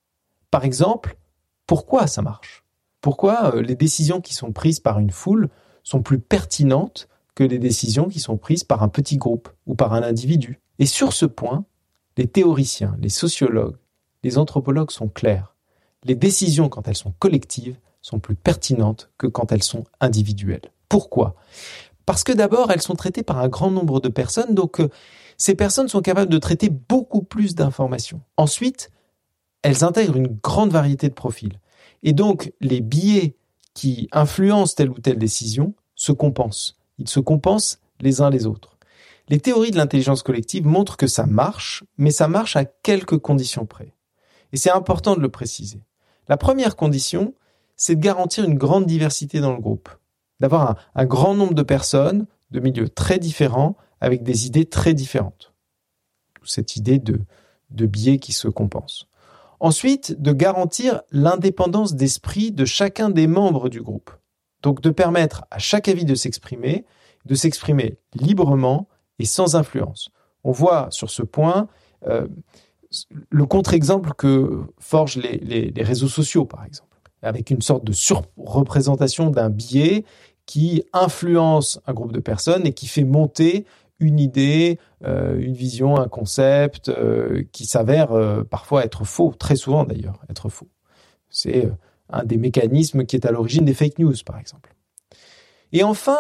Par 0.51 0.65
exemple, 0.65 1.17
pourquoi 1.67 2.07
ça 2.07 2.23
marche? 2.23 2.65
Pourquoi 3.09 3.55
euh, 3.55 3.63
les 3.63 3.75
décisions 3.75 4.21
qui 4.21 4.35
sont 4.35 4.53
prises 4.53 4.81
par 4.81 4.99
une 4.99 5.13
foule 5.13 5.49
sont 5.83 6.03
plus 6.03 6.19
pertinentes 6.19 7.09
que 7.35 7.43
les 7.43 7.59
décisions 7.59 8.07
qui 8.07 8.21
sont 8.21 8.37
prises 8.37 8.65
par 8.65 8.83
un 8.83 8.91
petit 8.91 9.17
groupe 9.17 9.49
ou 9.67 9.75
par 9.75 9.95
un 9.95 10.03
individu. 10.03 10.61
Et 10.79 10.85
sur 10.85 11.15
ce 11.15 11.25
point, 11.25 11.65
les 12.19 12.27
théoriciens, 12.27 12.99
les 13.01 13.09
sociologues, 13.09 13.79
les 14.25 14.37
anthropologues 14.37 14.91
sont 14.91 15.09
clairs. 15.09 15.57
Les 16.05 16.17
décisions, 16.17 16.69
quand 16.69 16.87
elles 16.87 16.99
sont 16.99 17.15
collectives, 17.19 17.79
sont 18.03 18.19
plus 18.19 18.35
pertinentes 18.35 19.11
que 19.17 19.27
quand 19.27 19.53
elles 19.53 19.63
sont 19.63 19.85
individuelles. 20.03 20.71
Pourquoi? 20.91 21.35
Parce 22.05 22.25
que 22.25 22.33
d'abord, 22.33 22.71
elles 22.71 22.83
sont 22.83 22.95
traitées 22.95 23.23
par 23.23 23.39
un 23.39 23.49
grand 23.49 23.71
nombre 23.71 24.01
de 24.01 24.11
personnes, 24.11 24.55
donc 24.55 24.83
euh, 24.83 24.91
ces 25.39 25.55
personnes 25.55 25.89
sont 25.89 26.03
capables 26.03 26.31
de 26.31 26.37
traiter 26.37 26.69
beaucoup 26.69 27.23
plus 27.23 27.55
d'informations. 27.55 28.21
Ensuite, 28.37 28.91
elles 29.63 29.83
intègrent 29.83 30.17
une 30.17 30.39
grande 30.43 30.73
variété 30.73 31.09
de 31.09 31.15
profils. 31.15 31.59
Et 32.03 32.13
donc, 32.13 32.53
les 32.61 32.81
biais 32.81 33.37
qui 33.75 34.09
influencent 34.13 34.75
telle 34.75 34.91
ou 34.91 34.99
telle 34.99 35.19
décision 35.19 35.75
se 35.95 36.13
compensent. 36.13 36.77
Ils 36.99 37.09
se 37.09 37.21
compensent 37.21 37.79
les 38.01 38.21
uns 38.21 38.31
les 38.31 38.47
autres. 38.47 38.77
Les 39.29 39.41
théories 39.41 39.71
de 39.71 39.77
l'intelligence 39.77 40.23
collective 40.23 40.67
montrent 40.67 40.97
que 40.97 41.07
ça 41.07 41.27
marche, 41.27 41.85
mais 41.99 42.11
ça 42.11 42.29
marche 42.29 42.57
à 42.57 42.65
quelques 42.65 43.19
conditions 43.19 43.67
près. 43.67 43.95
Et 44.53 44.57
c'est 44.57 44.71
important 44.71 45.15
de 45.15 45.21
le 45.21 45.29
préciser. 45.29 45.83
La 46.29 46.37
première 46.37 46.77
condition, 46.77 47.35
c'est 47.77 47.95
de 47.95 48.01
garantir 48.01 48.45
une 48.45 48.57
grande 48.57 48.87
diversité 48.87 49.41
dans 49.41 49.53
le 49.53 49.61
groupe, 49.61 49.91
d'avoir 50.41 50.77
un, 50.95 51.05
grand 51.05 51.35
nombre 51.35 51.55
de 51.55 51.63
personnes 51.63 52.27
de 52.51 52.61
milieux 52.61 52.89
très 52.89 53.19
différents 53.19 53.77
avec 54.01 54.23
des 54.23 54.47
idées 54.47 54.67
très 54.67 54.95
différentes. 54.95 55.53
Cette 56.45 56.77
idée 56.77 56.99
de, 56.99 57.21
de 57.71 57.87
biais 57.87 58.19
qui 58.19 58.33
se 58.33 58.49
compensent. 58.49 59.08
Ensuite, 59.61 60.21
de 60.21 60.33
garantir 60.33 61.03
l'indépendance 61.11 61.95
d'esprit 61.95 62.53
de 62.53 62.65
chacun 62.65 63.11
des 63.11 63.27
membres 63.27 63.69
du 63.69 63.83
groupe. 63.83 64.11
Donc 64.63 64.81
de 64.81 64.91
permettre 64.91 65.45
à 65.51 65.59
chaque 65.59 65.89
avis 65.89 66.05
de 66.05 66.15
s'exprimer, 66.15 66.85
de 67.25 67.35
s'exprimer 67.35 67.99
librement 68.15 68.89
et 69.19 69.25
sans 69.25 69.57
influence. 69.57 70.11
On 70.45 70.53
voit 70.53 70.89
sur 70.91 71.11
ce 71.11 71.23
point 71.23 71.69
euh, 72.07 72.29
le 73.31 73.47
contre-exemple 73.47 74.15
que 74.17 74.63
forgent 74.79 75.17
les, 75.19 75.39
les, 75.39 75.83
réseaux 75.83 76.09
sociaux, 76.09 76.47
par 76.47 76.65
exemple, 76.65 76.97
avec 77.23 77.51
une 77.51 77.61
sorte 77.61 77.85
de 77.85 77.93
surreprésentation 77.93 79.31
d'un 79.31 79.51
biais 79.51 80.05
qui 80.47 80.83
influence 80.95 81.81
un 81.87 81.93
groupe 81.93 82.13
de 82.13 82.21
personnes 82.21 82.67
et 82.67 82.73
qui 82.73 82.87
fait 82.87 83.05
monter 83.05 83.67
une 84.01 84.21
idée, 84.21 84.79
euh, 85.05 85.39
une 85.39 85.55
vision, 85.55 85.99
un 85.99 86.09
concept 86.09 86.89
euh, 86.89 87.43
qui 87.53 87.67
s'avère 87.67 88.11
parfois 88.51 88.85
être 88.85 89.05
faux, 89.05 89.35
très 89.39 89.57
souvent 89.57 89.85
d'ailleurs, 89.85 90.21
être 90.31 90.49
faux. 90.49 90.69
C'est 91.31 91.69
un 92.11 92.25
des 92.25 92.39
mécanismes 92.39 93.05
qui 93.05 93.17
est 93.17 93.27
à 93.27 93.33
l'origine 93.33 93.65
des 93.65 93.75
fake 93.75 93.99
news, 93.99 94.15
par 94.25 94.39
exemple. 94.39 94.75
Et 95.73 95.83
enfin, 95.83 96.19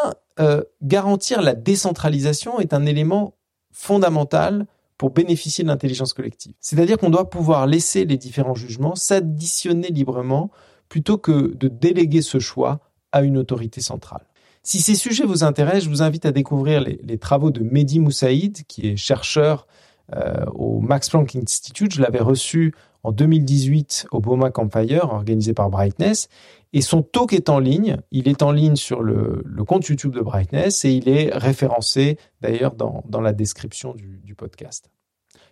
garantir 0.82 1.40
la 1.40 1.54
décentralisation 1.54 2.60
est 2.60 2.74
un 2.74 2.84
élément 2.84 3.34
fondamental 3.72 4.66
pour 4.98 5.10
bénéficier 5.10 5.64
de 5.64 5.68
l'intelligence 5.68 6.12
collective. 6.12 6.54
C'est-à-dire 6.60 6.98
qu'on 6.98 7.08
doit 7.08 7.30
pouvoir 7.30 7.66
laisser 7.66 8.04
les 8.04 8.18
différents 8.18 8.56
jugements 8.56 8.96
s'additionner 8.96 9.88
librement 9.88 10.50
plutôt 10.88 11.16
que 11.18 11.54
de 11.54 11.68
déléguer 11.68 12.20
ce 12.20 12.40
choix 12.40 12.80
à 13.12 13.22
une 13.22 13.38
autorité 13.38 13.80
centrale. 13.80 14.26
Si 14.68 14.82
ces 14.82 14.96
sujets 14.96 15.24
vous 15.24 15.44
intéressent, 15.44 15.84
je 15.84 15.88
vous 15.88 16.02
invite 16.02 16.26
à 16.26 16.30
découvrir 16.30 16.82
les, 16.82 17.16
travaux 17.16 17.50
de 17.50 17.62
Mehdi 17.62 18.00
Moussaïd, 18.00 18.66
qui 18.66 18.86
est 18.86 18.96
chercheur 18.96 19.66
euh, 20.14 20.44
au 20.54 20.80
Max 20.80 21.08
Planck 21.08 21.36
Institute. 21.36 21.94
Je 21.94 22.02
l'avais 22.02 22.20
reçu 22.20 22.74
en 23.02 23.10
2018 23.10 24.08
au 24.10 24.20
Boma 24.20 24.50
Campfire, 24.50 25.04
organisé 25.04 25.54
par 25.54 25.70
Brightness. 25.70 26.28
Et 26.74 26.82
son 26.82 27.00
talk 27.00 27.32
est 27.32 27.48
en 27.48 27.60
ligne. 27.60 27.96
Il 28.10 28.28
est 28.28 28.42
en 28.42 28.52
ligne 28.52 28.76
sur 28.76 29.02
le, 29.02 29.42
compte 29.66 29.86
YouTube 29.86 30.12
de 30.12 30.20
Brightness 30.20 30.84
et 30.84 30.92
il 30.92 31.08
est 31.08 31.30
référencé 31.32 32.18
d'ailleurs 32.42 32.74
dans, 32.74 33.02
la 33.22 33.32
description 33.32 33.94
du, 33.94 34.34
podcast. 34.34 34.90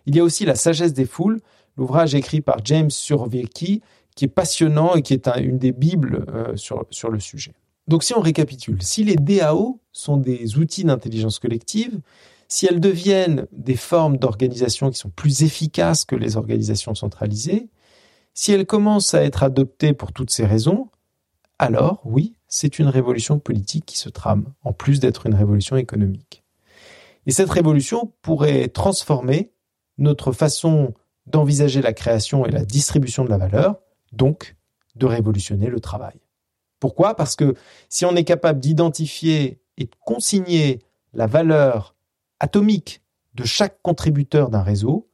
Il 0.05 0.15
y 0.15 0.19
a 0.19 0.23
aussi 0.23 0.45
La 0.45 0.53
sagesse 0.53 0.93
des 0.93 1.07
foules, 1.07 1.39
l'ouvrage 1.75 2.13
écrit 2.13 2.41
par 2.41 2.57
James 2.63 2.91
Survecki, 2.91 3.81
qui 4.15 4.25
est 4.25 4.27
passionnant 4.27 4.93
et 4.93 5.01
qui 5.01 5.15
est 5.15 5.27
une 5.39 5.57
des 5.57 5.71
bibles 5.71 6.23
euh, 6.29 6.55
sur, 6.55 6.85
sur 6.91 7.09
le 7.09 7.19
sujet. 7.19 7.55
Donc 7.87 8.03
si 8.03 8.13
on 8.13 8.19
récapitule, 8.19 8.81
si 8.81 9.03
les 9.03 9.15
DAO 9.15 9.79
sont 9.91 10.17
des 10.17 10.57
outils 10.57 10.83
d'intelligence 10.83 11.39
collective, 11.39 11.99
si 12.49 12.65
elles 12.65 12.79
deviennent 12.79 13.47
des 13.51 13.75
formes 13.75 14.17
d'organisation 14.17 14.89
qui 14.89 14.97
sont 14.97 15.09
plus 15.09 15.43
efficaces 15.43 16.05
que 16.05 16.15
les 16.15 16.37
organisations 16.37 16.95
centralisées, 16.95 17.69
si 18.33 18.51
elles 18.51 18.65
commencent 18.65 19.13
à 19.13 19.23
être 19.23 19.43
adoptées 19.43 19.93
pour 19.93 20.13
toutes 20.13 20.31
ces 20.31 20.45
raisons, 20.45 20.89
alors 21.59 22.01
oui, 22.05 22.35
c'est 22.47 22.79
une 22.79 22.87
révolution 22.87 23.39
politique 23.39 23.85
qui 23.85 23.97
se 23.97 24.09
trame, 24.09 24.53
en 24.63 24.73
plus 24.73 24.99
d'être 24.99 25.25
une 25.25 25.33
révolution 25.33 25.75
économique. 25.75 26.43
Et 27.25 27.31
cette 27.31 27.49
révolution 27.49 28.13
pourrait 28.21 28.67
transformer 28.67 29.51
notre 29.97 30.31
façon 30.31 30.93
d'envisager 31.25 31.81
la 31.81 31.93
création 31.93 32.45
et 32.45 32.51
la 32.51 32.63
distribution 32.63 33.25
de 33.25 33.29
la 33.29 33.37
valeur, 33.37 33.79
donc 34.13 34.55
de 34.95 35.05
révolutionner 35.05 35.67
le 35.67 35.79
travail. 35.79 36.19
Pourquoi? 36.79 37.15
Parce 37.15 37.35
que 37.35 37.55
si 37.89 38.05
on 38.05 38.15
est 38.15 38.23
capable 38.23 38.59
d'identifier 38.59 39.59
et 39.77 39.85
de 39.85 39.95
consigner 40.05 40.79
la 41.13 41.27
valeur 41.27 41.95
atomique 42.39 43.01
de 43.33 43.43
chaque 43.43 43.81
contributeur 43.81 44.49
d'un 44.49 44.61
réseau, 44.63 45.09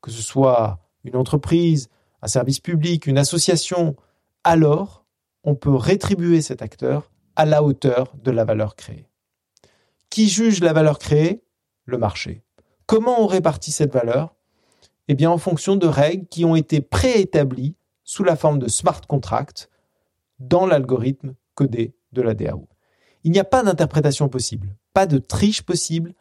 que 0.00 0.10
ce 0.10 0.22
soit 0.22 0.80
une 1.04 1.16
entreprise, 1.16 1.88
un 2.22 2.28
service 2.28 2.60
public, 2.60 3.06
une 3.06 3.18
association, 3.18 3.96
alors 4.42 5.04
on 5.44 5.54
peut 5.54 5.74
rétribuer 5.74 6.42
cet 6.42 6.62
acteur 6.62 7.10
à 7.36 7.44
la 7.44 7.62
hauteur 7.62 8.14
de 8.16 8.30
la 8.30 8.44
valeur 8.44 8.76
créée. 8.76 9.08
Qui 10.10 10.28
juge 10.28 10.60
la 10.60 10.72
valeur 10.72 10.98
créée? 10.98 11.42
Le 11.86 11.98
marché. 11.98 12.42
Comment 12.86 13.20
on 13.20 13.26
répartit 13.26 13.72
cette 13.72 13.92
valeur? 13.92 14.34
Eh 15.08 15.14
bien 15.14 15.30
en 15.30 15.38
fonction 15.38 15.76
de 15.76 15.86
règles 15.86 16.26
qui 16.28 16.44
ont 16.44 16.56
été 16.56 16.80
préétablies 16.80 17.76
sous 18.04 18.24
la 18.24 18.36
forme 18.36 18.58
de 18.58 18.68
smart 18.68 19.00
contracts 19.06 19.68
dans 20.48 20.66
l'algorithme 20.66 21.34
codé 21.54 21.94
de 22.12 22.22
la 22.22 22.34
DAO. 22.34 22.68
Il 23.24 23.32
n'y 23.32 23.38
a 23.38 23.44
pas 23.44 23.62
d'interprétation 23.62 24.28
possible, 24.28 24.76
pas 24.92 25.06
de 25.06 25.18
triche 25.18 25.62
possible, 25.62 26.14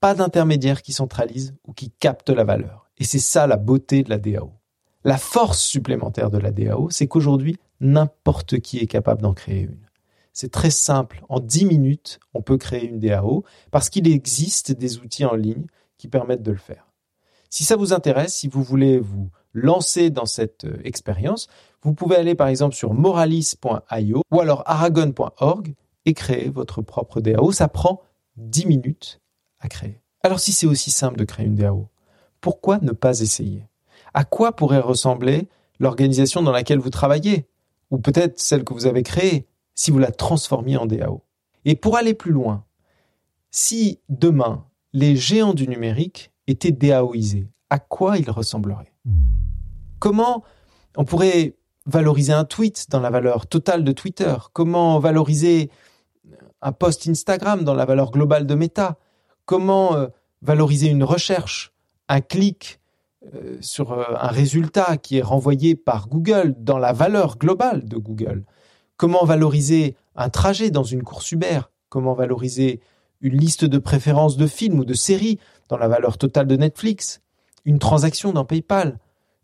pas 0.00 0.14
d'intermédiaire 0.14 0.82
qui 0.82 0.92
centralise 0.92 1.54
ou 1.66 1.72
qui 1.72 1.90
capte 1.90 2.30
la 2.30 2.44
valeur. 2.44 2.90
Et 2.98 3.04
c'est 3.04 3.18
ça 3.18 3.46
la 3.46 3.56
beauté 3.56 4.02
de 4.02 4.10
la 4.10 4.18
DAO. 4.18 4.52
La 5.04 5.16
force 5.16 5.60
supplémentaire 5.60 6.30
de 6.30 6.38
la 6.38 6.50
DAO, 6.50 6.90
c'est 6.90 7.06
qu'aujourd'hui, 7.06 7.56
n'importe 7.80 8.60
qui 8.60 8.78
est 8.78 8.86
capable 8.86 9.22
d'en 9.22 9.32
créer 9.32 9.62
une. 9.62 9.86
C'est 10.32 10.52
très 10.52 10.70
simple. 10.70 11.22
En 11.28 11.40
10 11.40 11.64
minutes, 11.64 12.20
on 12.34 12.42
peut 12.42 12.58
créer 12.58 12.86
une 12.86 13.00
DAO 13.00 13.44
parce 13.70 13.88
qu'il 13.88 14.06
existe 14.06 14.72
des 14.72 14.98
outils 14.98 15.24
en 15.24 15.34
ligne 15.34 15.66
qui 15.96 16.08
permettent 16.08 16.42
de 16.42 16.52
le 16.52 16.58
faire. 16.58 16.92
Si 17.48 17.64
ça 17.64 17.76
vous 17.76 17.92
intéresse, 17.92 18.34
si 18.34 18.48
vous 18.48 18.62
voulez 18.62 18.98
vous 18.98 19.30
lancer 19.54 20.10
dans 20.10 20.26
cette 20.26 20.64
euh, 20.64 20.80
expérience, 20.84 21.48
vous 21.82 21.94
pouvez 21.94 22.16
aller 22.16 22.34
par 22.34 22.48
exemple 22.48 22.74
sur 22.74 22.94
moralis.io 22.94 24.22
ou 24.30 24.40
alors 24.40 24.62
aragon.org 24.66 25.74
et 26.04 26.14
créer 26.14 26.48
votre 26.48 26.82
propre 26.82 27.20
DAO. 27.20 27.52
Ça 27.52 27.68
prend 27.68 28.02
10 28.36 28.66
minutes 28.66 29.20
à 29.60 29.68
créer. 29.68 30.00
Alors 30.22 30.40
si 30.40 30.52
c'est 30.52 30.66
aussi 30.66 30.90
simple 30.90 31.18
de 31.18 31.24
créer 31.24 31.46
une 31.46 31.54
DAO, 31.54 31.88
pourquoi 32.40 32.78
ne 32.78 32.92
pas 32.92 33.20
essayer? 33.20 33.66
À 34.12 34.24
quoi 34.24 34.56
pourrait 34.56 34.80
ressembler 34.80 35.48
l'organisation 35.78 36.42
dans 36.42 36.52
laquelle 36.52 36.78
vous 36.78 36.90
travaillez? 36.90 37.46
Ou 37.90 37.98
peut-être 37.98 38.38
celle 38.38 38.64
que 38.64 38.74
vous 38.74 38.86
avez 38.86 39.02
créée, 39.02 39.46
si 39.74 39.90
vous 39.90 39.98
la 39.98 40.12
transformiez 40.12 40.76
en 40.76 40.86
DAO 40.86 41.22
Et 41.64 41.74
pour 41.74 41.96
aller 41.96 42.14
plus 42.14 42.32
loin, 42.32 42.64
si 43.50 44.00
demain 44.08 44.64
les 44.92 45.16
géants 45.16 45.54
du 45.54 45.68
numérique 45.68 46.32
étaient 46.46 46.72
DAOisés, 46.72 47.48
à 47.68 47.78
quoi 47.78 48.18
ils 48.18 48.30
ressembleraient? 48.30 48.92
Comment 49.98 50.44
on 50.96 51.04
pourrait 51.04 51.56
valoriser 51.86 52.32
un 52.32 52.44
tweet 52.44 52.86
dans 52.90 53.00
la 53.00 53.10
valeur 53.10 53.46
totale 53.46 53.84
de 53.84 53.92
Twitter? 53.92 54.34
Comment 54.52 54.98
valoriser 54.98 55.70
un 56.62 56.72
post 56.72 57.08
Instagram 57.08 57.64
dans 57.64 57.74
la 57.74 57.84
valeur 57.84 58.10
globale 58.10 58.46
de 58.46 58.54
Meta? 58.54 58.98
Comment 59.46 59.96
euh, 59.96 60.08
valoriser 60.42 60.88
une 60.88 61.04
recherche, 61.04 61.72
un 62.08 62.20
clic 62.20 62.80
euh, 63.34 63.58
sur 63.60 63.92
euh, 63.92 64.04
un 64.18 64.28
résultat 64.28 64.96
qui 64.96 65.18
est 65.18 65.22
renvoyé 65.22 65.74
par 65.74 66.08
Google 66.08 66.54
dans 66.58 66.78
la 66.78 66.92
valeur 66.92 67.36
globale 67.36 67.84
de 67.84 67.96
Google, 67.96 68.44
comment 68.96 69.24
valoriser 69.24 69.96
un 70.16 70.30
trajet 70.30 70.70
dans 70.70 70.84
une 70.84 71.02
course 71.02 71.30
Uber, 71.32 71.60
comment 71.88 72.14
valoriser 72.14 72.80
une 73.20 73.36
liste 73.36 73.64
de 73.66 73.78
préférences 73.78 74.36
de 74.36 74.46
films 74.46 74.78
ou 74.78 74.84
de 74.84 74.94
séries 74.94 75.38
dans 75.68 75.76
la 75.76 75.88
valeur 75.88 76.16
totale 76.16 76.46
de 76.46 76.56
Netflix, 76.56 77.20
une 77.66 77.78
transaction 77.78 78.32
dans 78.32 78.44
PayPal, 78.44 78.98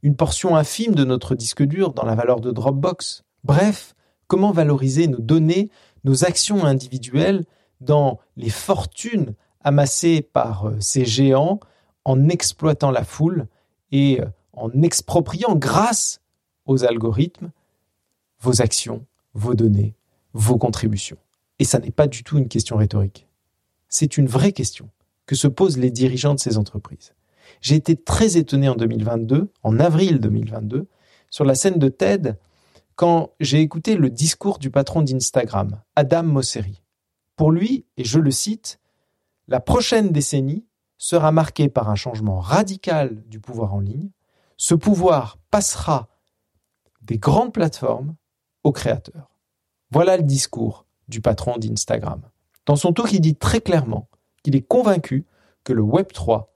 une 0.06 0.14
portion 0.14 0.54
infime 0.54 0.94
de 0.94 1.02
notre 1.02 1.34
disque 1.34 1.64
dur 1.64 1.92
dans 1.92 2.04
la 2.04 2.14
valeur 2.14 2.40
de 2.40 2.52
Dropbox. 2.52 3.24
Bref, 3.42 3.96
comment 4.28 4.52
valoriser 4.52 5.08
nos 5.08 5.18
données, 5.18 5.68
nos 6.04 6.24
actions 6.24 6.64
individuelles 6.64 7.44
dans 7.80 8.20
les 8.36 8.48
fortunes 8.48 9.34
amassés 9.62 10.22
par 10.22 10.68
euh, 10.68 10.76
ces 10.78 11.04
géants 11.04 11.58
en 12.04 12.28
exploitant 12.28 12.92
la 12.92 13.02
foule 13.02 13.48
et 13.90 14.20
euh, 14.20 14.26
en 14.52 14.70
expropriant 14.82 15.56
grâce 15.56 16.20
aux 16.66 16.84
algorithmes 16.84 17.50
vos 18.38 18.62
actions, 18.62 19.04
vos 19.34 19.54
données, 19.54 19.96
vos 20.34 20.56
contributions. 20.56 21.18
Et 21.58 21.64
ça 21.64 21.80
n'est 21.80 21.90
pas 21.90 22.06
du 22.06 22.22
tout 22.22 22.38
une 22.38 22.46
question 22.46 22.76
rhétorique. 22.76 23.26
C'est 23.88 24.18
une 24.18 24.28
vraie 24.28 24.52
question 24.52 24.88
que 25.26 25.34
se 25.34 25.48
posent 25.48 25.78
les 25.78 25.90
dirigeants 25.90 26.34
de 26.34 26.40
ces 26.40 26.58
entreprises. 26.58 27.15
J'ai 27.60 27.76
été 27.76 27.96
très 27.96 28.36
étonné 28.36 28.68
en 28.68 28.74
2022, 28.74 29.50
en 29.62 29.80
avril 29.80 30.20
2022, 30.20 30.86
sur 31.30 31.44
la 31.44 31.54
scène 31.54 31.78
de 31.78 31.88
TED, 31.88 32.38
quand 32.94 33.30
j'ai 33.40 33.60
écouté 33.60 33.96
le 33.96 34.10
discours 34.10 34.58
du 34.58 34.70
patron 34.70 35.02
d'Instagram, 35.02 35.80
Adam 35.96 36.22
Mosseri. 36.22 36.82
Pour 37.36 37.52
lui, 37.52 37.84
et 37.96 38.04
je 38.04 38.18
le 38.18 38.30
cite, 38.30 38.80
la 39.48 39.60
prochaine 39.60 40.10
décennie 40.10 40.64
sera 40.98 41.30
marquée 41.30 41.68
par 41.68 41.90
un 41.90 41.94
changement 41.94 42.40
radical 42.40 43.22
du 43.26 43.38
pouvoir 43.38 43.74
en 43.74 43.80
ligne. 43.80 44.10
Ce 44.56 44.74
pouvoir 44.74 45.38
passera 45.50 46.08
des 47.02 47.18
grandes 47.18 47.52
plateformes 47.52 48.16
aux 48.64 48.72
créateurs. 48.72 49.30
Voilà 49.90 50.16
le 50.16 50.22
discours 50.22 50.86
du 51.08 51.20
patron 51.20 51.58
d'Instagram. 51.58 52.22
Dans 52.64 52.76
son 52.76 52.92
talk, 52.92 53.12
il 53.12 53.20
dit 53.20 53.36
très 53.36 53.60
clairement 53.60 54.08
qu'il 54.42 54.56
est 54.56 54.66
convaincu 54.66 55.26
que 55.62 55.72
le 55.72 55.82
Web 55.82 56.12
3, 56.12 56.52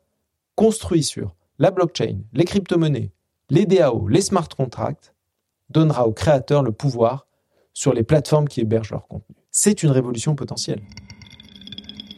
construit 0.61 1.03
sur 1.03 1.35
la 1.59 1.71
blockchain, 1.71 2.19
les 2.35 2.45
crypto-monnaies, 2.45 3.13
les 3.49 3.65
DAO, 3.65 4.09
les 4.09 4.21
smart 4.21 4.47
contracts, 4.47 5.15
donnera 5.71 6.07
aux 6.07 6.13
créateurs 6.13 6.63
le 6.63 6.71
pouvoir 6.71 7.27
sur 7.73 7.95
les 7.95 8.03
plateformes 8.03 8.47
qui 8.47 8.61
hébergent 8.61 8.91
leur 8.91 9.09
contenu. 9.09 9.37
C'est 9.51 9.83
une 9.83 9.91
révolution 9.91 10.35
potentielle. 10.35 10.83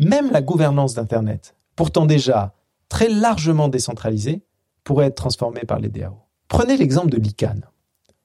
Même 0.00 0.33
la 0.33 0.42
gouvernance 0.42 0.94
d'Internet, 0.94 1.55
pourtant 1.76 2.05
déjà 2.05 2.52
très 2.88 3.09
largement 3.09 3.68
décentralisée, 3.68 4.42
pourrait 4.83 5.07
être 5.07 5.14
transformée 5.14 5.61
par 5.61 5.78
les 5.78 5.88
DAO. 5.88 6.18
Prenez 6.48 6.76
l'exemple 6.76 7.11
de 7.11 7.18
l'ICANN. 7.18 7.64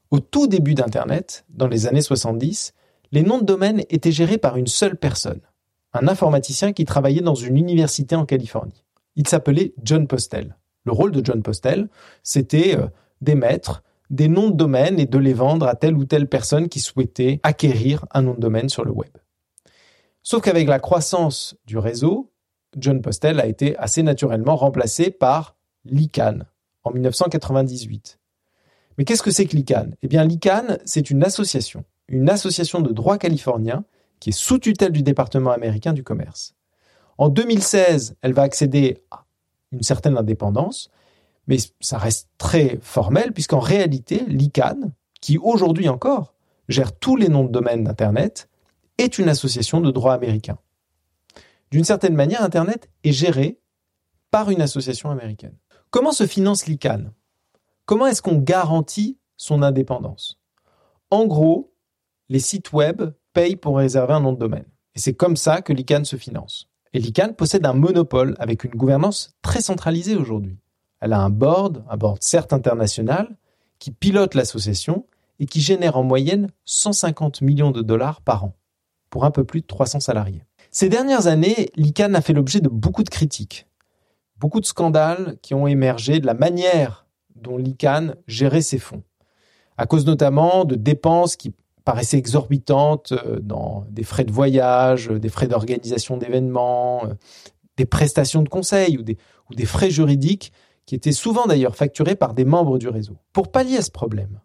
Au 0.10 0.19
tout 0.19 0.47
début 0.47 0.73
d'Internet, 0.73 1.45
dans 1.49 1.67
les 1.67 1.86
années 1.86 2.01
70, 2.01 2.73
les 3.12 3.21
noms 3.21 3.38
de 3.38 3.45
domaine 3.45 3.84
étaient 3.91 4.12
gérés 4.12 4.39
par 4.39 4.58
une 4.58 4.65
seule 4.65 4.97
personne, 4.97 5.41
un 5.93 6.08
informaticien 6.08 6.73
qui 6.73 6.86
travaillait 6.86 7.21
dans 7.21 7.36
une 7.36 7.58
université 7.58 8.15
en 8.15 8.25
Californie. 8.25 8.84
Il 9.17 9.27
s'appelait 9.27 9.73
John 9.84 10.08
Postel. 10.08 10.56
Le 10.86 10.93
rôle 10.93 11.12
de 11.12 11.25
John 11.25 11.43
Postel, 11.43 11.89
c'était 12.23 12.77
euh, 12.77 12.88
d'émettre 13.19 13.84
des 14.10 14.30
noms 14.30 14.49
de 14.49 14.56
domaine 14.56 14.99
et 14.99 15.06
de 15.06 15.17
les 15.17 15.34
vendre 15.34 15.67
à 15.67 15.75
telle 15.75 15.97
ou 15.97 16.06
telle 16.06 16.30
personne 16.30 16.69
qui 16.69 16.80
souhaitait 16.80 17.41
acquérir 17.43 18.06
un 18.12 18.21
nom 18.21 18.36
de 18.36 18.39
domaine 18.39 18.69
sur 18.69 18.86
le 18.86 18.91
web. 18.91 19.12
Sauf 20.23 20.43
qu'avec 20.43 20.67
la 20.67 20.80
croissance 20.80 21.56
du 21.65 21.77
réseau, 21.77 22.32
John 22.77 23.01
Postel 23.01 23.39
a 23.39 23.47
été 23.47 23.75
assez 23.77 24.03
naturellement 24.03 24.56
remplacé 24.56 25.10
par 25.10 25.58
l'ICANN 25.84 26.45
en 26.84 26.91
1998. 26.91 28.19
Mais 28.97 29.03
qu'est-ce 29.03 29.23
que 29.23 29.32
c'est 29.32 29.45
que 29.45 29.56
l'ICANN 29.56 29.95
Eh 30.03 30.08
bien, 30.08 30.23
l'ICANN, 30.23 30.77
c'est 30.86 31.10
une 31.10 31.23
association, 31.23 31.86
une 32.08 32.30
association 32.30 32.82
de 32.82 32.93
droit 32.93 33.17
californien 33.17 33.84
qui 34.19 34.30
est 34.30 34.38
sous 34.38 34.60
tutelle 34.60 34.91
du 34.91 35.01
département 35.01 35.51
américain 35.51 35.93
du 35.93 36.03
commerce. 36.03 36.57
En 37.17 37.30
2016, 37.30 38.15
elle 38.21 38.34
va 38.34 38.43
accéder 38.43 39.03
à 39.12 39.25
une 39.71 39.82
certaine 39.82 40.17
indépendance, 40.17 40.89
mais 41.47 41.58
ça 41.80 41.97
reste 41.97 42.30
très 42.38 42.77
formel, 42.82 43.34
puisqu'en 43.34 43.60
réalité, 43.60 44.23
l'ICANN, 44.27 44.93
qui 45.21 45.38
aujourd'hui 45.38 45.89
encore 45.89 46.34
gère 46.69 46.97
tous 46.97 47.15
les 47.15 47.30
noms 47.30 47.45
de 47.45 47.51
domaine 47.51 47.84
d'Internet, 47.84 48.49
est 48.97 49.17
une 49.17 49.30
association 49.30 49.82
de 49.82 49.91
droit 49.91 50.13
américain. 50.13 50.58
D'une 51.71 51.84
certaine 51.84 52.15
manière, 52.15 52.43
Internet 52.43 52.89
est 53.03 53.12
géré 53.12 53.60
par 54.32 54.49
une 54.49 54.62
association 54.62 55.10
américaine. 55.10 55.56
Comment 55.89 56.12
se 56.12 56.27
finance 56.27 56.65
l'ICANN? 56.65 57.12
Comment 57.86 58.08
est-ce 58.08 58.21
qu'on 58.21 58.38
garantit 58.38 59.17
son 59.38 59.62
indépendance? 59.62 60.39
En 61.10 61.25
gros, 61.25 61.73
les 62.30 62.39
sites 62.39 62.73
web 62.73 63.13
payent 63.34 63.56
pour 63.56 63.77
réserver 63.77 64.13
un 64.13 64.19
nom 64.19 64.34
de 64.34 64.39
domaine. 64.39 64.65
Et 64.95 64.99
c'est 64.99 65.13
comme 65.13 65.38
ça 65.38 65.62
que 65.62 65.73
l'ICANN 65.73 66.03
se 66.03 66.17
finance. 66.17 66.69
Et 66.97 66.99
l'ICANN 66.99 67.36
possède 67.36 67.63
un 67.67 67.73
monopole 67.73 68.33
avec 68.39 68.63
une 68.63 68.71
gouvernance 68.71 69.36
très 69.43 69.62
centralisée 69.62 70.15
aujourd'hui. 70.15 70.57
Elle 70.99 71.13
a 71.13 71.19
un 71.19 71.29
board, 71.29 71.86
un 71.91 71.95
board 71.95 72.23
certes 72.23 72.53
international, 72.53 73.38
qui 73.77 73.91
pilote 73.91 74.33
l'association 74.33 75.05
et 75.39 75.45
qui 75.45 75.62
génère 75.62 75.95
en 75.97 76.01
moyenne 76.01 76.49
150 76.65 77.43
millions 77.43 77.69
de 77.69 77.83
dollars 77.83 78.21
par 78.21 78.45
an, 78.45 78.55
pour 79.12 79.25
un 79.25 79.29
peu 79.29 79.43
plus 79.43 79.62
de 79.62 79.67
300 79.67 79.99
salariés. 79.99 80.43
Ces 80.71 80.89
dernières 80.89 81.27
années, 81.27 81.69
l'ICANN 81.75 82.15
a 82.15 82.21
fait 82.21 82.33
l'objet 82.33 82.62
de 82.62 82.67
beaucoup 82.67 83.03
de 83.03 83.10
critiques, 83.10 83.67
beaucoup 84.39 84.60
de 84.60 84.65
scandales 84.65 85.38
qui 85.43 85.53
ont 85.53 85.67
émergé 85.67 86.19
de 86.19 86.25
la 86.25 86.33
manière 86.33 87.05
dont 87.36 87.57
l'ICANN 87.57 88.15
gérait 88.25 88.63
ses 88.63 88.79
fonds, 88.79 89.03
à 89.77 89.86
cause 89.86 90.07
notamment 90.07 90.65
de 90.65 90.73
dépenses 90.73 91.36
qui 91.36 91.53
paraissaient 91.88 92.17
exorbitantes 92.17 93.13
euh, 93.13 93.39
dans 93.39 93.86
des 93.89 94.04
frais 94.04 94.26
de 94.26 94.32
voyage, 94.34 95.08
des 95.08 95.30
frais 95.30 95.47
d'organisation 95.47 96.17
d'événements, 96.17 97.06
euh, 97.06 97.13
des 97.78 97.86
prestations 97.86 98.43
de 98.43 98.50
conseil 98.50 98.97
ou 98.97 99.04
des, 99.04 99.65
frais 99.65 99.89
juridiques 99.89 100.52
qui 100.86 100.95
étaient 100.95 101.13
souvent 101.13 101.45
d'ailleurs 101.45 101.78
facturés 101.78 102.15
par 102.15 102.34
des 102.34 102.43
membres 102.43 102.78
du 102.78 102.89
réseau. 102.89 103.15
Pour 103.32 103.54
pallier 103.54 103.78
à 103.78 103.82
ce 103.82 103.91
problème, 103.91 104.41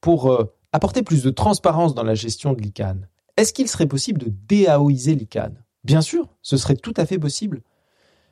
pour 0.00 0.30
euh, 0.30 0.54
apporter 0.70 1.02
plus 1.02 1.24
de 1.24 1.30
transparence 1.30 1.92
dans 1.92 2.04
la 2.04 2.14
gestion 2.14 2.52
de 2.52 2.60
l'ICANN, 2.60 3.08
est-ce 3.36 3.52
qu'il 3.52 3.66
serait 3.66 3.88
possible 3.88 4.20
de 4.20 4.32
DAOiser 4.48 5.16
l'ICANN? 5.16 5.64
Bien 5.82 6.02
sûr, 6.02 6.28
ce 6.40 6.56
serait 6.56 6.76
tout 6.76 6.94
à 6.96 7.04
fait 7.04 7.18
possible. 7.18 7.62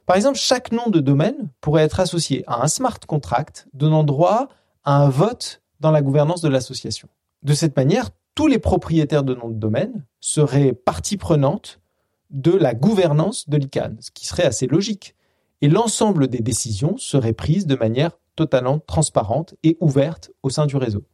Par 0.07 0.15
exemple, 0.15 0.39
chaque 0.39 0.71
nom 0.71 0.91
de 0.91 1.01
domaine 1.01 1.51
pourrait 1.61 1.83
être 1.83 1.99
associé 1.99 2.45
à 2.47 2.63
un 2.63 2.69
smart 2.69 3.01
contract 3.05 3.67
donnant 3.73 4.05
droit 4.05 4.47
à 4.85 5.03
un 5.03 5.09
vote 5.09 5.61
dans 5.81 5.91
la 5.91 6.03
gouvernance 6.03 6.41
de 6.41 6.49
l'association. 6.49 7.09
De 7.43 7.53
cette 7.53 7.77
manière, 7.77 8.11
tous 8.35 8.47
les 8.47 8.59
propriétaires 8.59 9.25
de 9.25 9.35
noms 9.35 9.49
de 9.49 9.59
domaine 9.59 10.05
seraient 10.21 10.73
partie 10.73 11.17
prenante 11.17 11.81
de 12.31 12.53
la 12.53 12.75
gouvernance 12.75 13.49
de 13.49 13.57
l'ICANN, 13.57 13.97
ce 14.01 14.11
qui 14.11 14.27
serait 14.27 14.45
assez 14.45 14.67
logique 14.67 15.15
et 15.61 15.69
l'ensemble 15.69 16.29
des 16.29 16.41
décisions 16.41 16.97
seraient 16.97 17.33
prises 17.33 17.67
de 17.67 17.77
manière 17.77 18.19
totalement 18.37 18.81
transparente 18.81 19.55
et 19.63 19.77
ouverte 19.81 20.31
au 20.43 20.51
sein 20.51 20.67
du 20.67 20.77
réseau. 20.77 21.05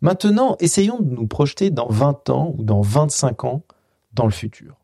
Maintenant, 0.00 0.56
essayons 0.60 1.00
de 1.00 1.14
nous 1.14 1.26
projeter 1.26 1.70
dans 1.70 1.88
20 1.88 2.30
ans 2.30 2.54
ou 2.56 2.62
dans 2.62 2.80
25 2.80 3.44
ans 3.44 3.62
dans 4.14 4.24
le 4.24 4.30
futur. 4.30 4.76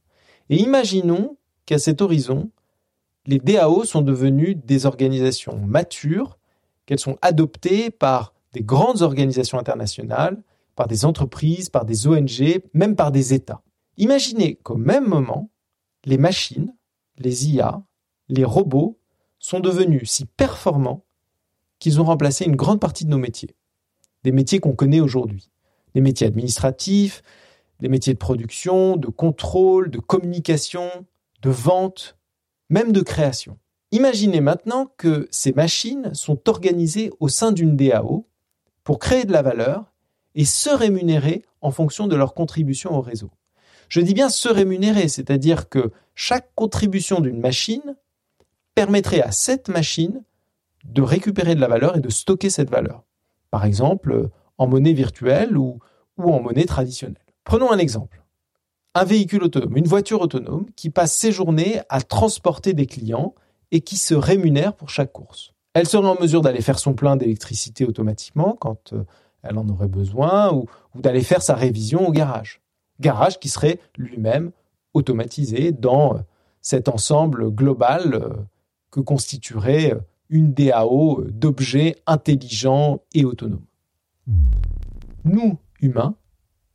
Et 0.51 0.57
imaginons 0.57 1.37
qu'à 1.65 1.79
cet 1.79 2.03
horizon, 2.03 2.51
les 3.27 3.39
DAO 3.39 3.85
sont 3.85 4.03
devenues 4.03 4.55
des 4.55 4.87
organisations 4.87 5.59
matures, 5.59 6.39
qu'elles 6.85 6.99
sont 6.99 7.17
adoptées 7.23 7.91
par 7.91 8.35
des 8.53 8.61
grandes 8.63 9.03
organisations 9.03 9.59
internationales, 9.59 10.43
par 10.77 10.87
des 10.87 11.05
entreprises, 11.05 11.71
par 11.71 11.85
des 11.85 12.07
ONG, 12.07 12.63
même 12.75 12.95
par 12.95 13.11
des 13.11 13.35
États. 13.35 13.63
Imaginez 13.97 14.57
qu'au 14.57 14.77
même 14.77 15.09
moment, 15.09 15.51
les 16.05 16.19
machines, 16.19 16.73
les 17.19 17.49
IA, 17.49 17.83
les 18.29 18.45
robots 18.45 19.01
sont 19.39 19.61
devenus 19.61 20.09
si 20.11 20.27
performants 20.27 21.05
qu'ils 21.79 22.01
ont 22.01 22.05
remplacé 22.05 22.45
une 22.45 22.57
grande 22.57 22.81
partie 22.81 23.05
de 23.05 23.11
nos 23.11 23.19
métiers. 23.19 23.57
Des 24.23 24.33
métiers 24.33 24.61
qu'on 24.61 24.75
connaît 24.75 25.01
aujourd'hui. 25.01 25.51
Des 25.95 26.01
métiers 26.01 26.27
administratifs, 26.27 27.23
des 27.81 27.89
métiers 27.89 28.13
de 28.13 28.19
production, 28.19 28.97
de 28.97 29.09
contrôle, 29.09 29.91
de 29.91 29.99
communication, 29.99 30.91
de 31.43 31.51
vente, 31.51 32.17
même 32.69 32.93
de 32.93 33.01
création. 33.01 33.59
Imaginez 33.93 34.41
maintenant 34.41 34.91
que 34.97 35.29
ces 35.31 35.53
machines 35.53 36.13
sont 36.13 36.49
organisées 36.49 37.13
au 37.21 37.29
sein 37.29 37.53
d'une 37.53 37.77
DAO 37.77 38.29
pour 38.85 38.99
créer 38.99 39.25
de 39.25 39.33
la 39.33 39.43
valeur 39.43 39.93
et 40.37 40.45
se 40.45 40.71
rémunérer 40.71 41.45
en 41.63 41.73
fonction 41.73 42.07
de 42.07 42.15
leur 42.15 42.35
contribution 42.35 42.95
au 42.97 43.01
réseau. 43.01 43.31
Je 43.89 44.01
dis 44.01 44.15
bien 44.15 44.29
se 44.29 44.49
rémunérer, 44.49 45.09
c'est-à-dire 45.09 45.69
que 45.69 45.91
chaque 46.15 46.51
contribution 46.55 47.21
d'une 47.21 47.41
machine 47.41 47.97
permettrait 48.75 49.23
à 49.23 49.33
cette 49.33 49.69
machine 49.69 50.23
de 50.85 51.03
récupérer 51.03 51.55
de 51.55 51.61
la 51.61 51.69
valeur 51.69 51.97
et 51.97 52.01
de 52.01 52.11
stocker 52.11 52.51
cette 52.51 52.71
valeur. 52.71 53.03
Par 53.51 53.65
exemple, 53.65 54.29
en 54.59 54.67
monnaie 54.67 54.93
virtuelle 54.93 55.57
ou, 55.57 55.79
ou 56.19 56.33
en 56.33 56.41
monnaie 56.41 56.67
traditionnelle. 56.67 57.25
Prenons 57.45 57.73
un 57.73 57.79
exemple. 57.79 58.23
Un 58.95 59.05
véhicule 59.05 59.45
autonome, 59.45 59.77
une 59.77 59.87
voiture 59.87 60.21
autonome 60.21 60.67
qui 60.75 60.91
passe 60.91 61.13
ses 61.13 61.33
journées 61.33 61.81
à 61.89 62.01
transporter 62.01 62.73
des 62.73 62.87
clients 62.87 63.35
et 63.71 63.81
qui 63.81 63.97
se 63.97 64.15
rémunère 64.15 64.75
pour 64.75 64.91
chaque 64.91 65.13
course. 65.13 65.53
Elle 65.75 65.87
serait 65.87 66.09
en 66.09 66.19
mesure 66.21 66.41
d'aller 66.41 66.63
faire 66.63 66.79
son 66.79 66.95
plein 66.95 67.17
d'électricité 67.17 67.85
automatiquement 67.85 68.57
quand 68.59 68.95
euh, 68.95 69.05
elle 69.49 69.59
en 69.59 69.69
aurait 69.69 69.89
besoin 69.89 70.53
ou, 70.53 70.67
ou 70.95 71.01
d'aller 71.01 71.23
faire 71.23 71.43
sa 71.43 71.55
révision 71.55 72.07
au 72.07 72.13
garage. 72.13 72.61
Garage 73.01 73.39
qui 73.39 73.49
serait 73.49 73.79
lui-même 73.97 74.53
automatisé 74.95 75.73
dans 75.73 76.17
euh, 76.17 76.19
cet 76.63 76.89
ensemble 76.89 77.51
global 77.51 78.15
euh, 78.15 78.35
que 78.91 79.01
constituerait 79.01 79.93
euh, 79.93 80.01
une 80.29 80.53
DAO 80.53 81.23
d'objets 81.29 81.97
intelligents 82.07 83.03
et 83.15 83.25
autonomes. 83.25 83.67
Nous, 85.25 85.59
humains, 85.81 86.17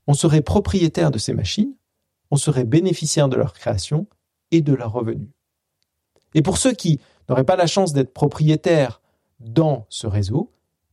on 0.08 0.14
serait 0.14 0.42
propriétaires 0.42 1.12
de 1.12 1.18
ces 1.18 1.34
machines, 1.34 1.74
on 2.30 2.38
serait 2.38 2.64
bénéficiaires 2.64 3.28
de 3.28 3.36
leur 3.36 3.54
création 3.54 4.08
et 4.52 4.62
de 4.62 4.74
leurs 4.74 4.94
revenus. 4.94 5.30
Et 6.34 6.42
pour 6.42 6.58
ceux 6.58 6.72
qui 6.72 7.02
n'auraient 7.28 7.44
pas 7.44 7.58
la 7.58 7.68
chance 7.68 7.92
d'être 7.92 8.14
propriétaires 8.14 9.02
dans 9.40 9.86
ce 9.90 10.08
réseau, 10.08 10.52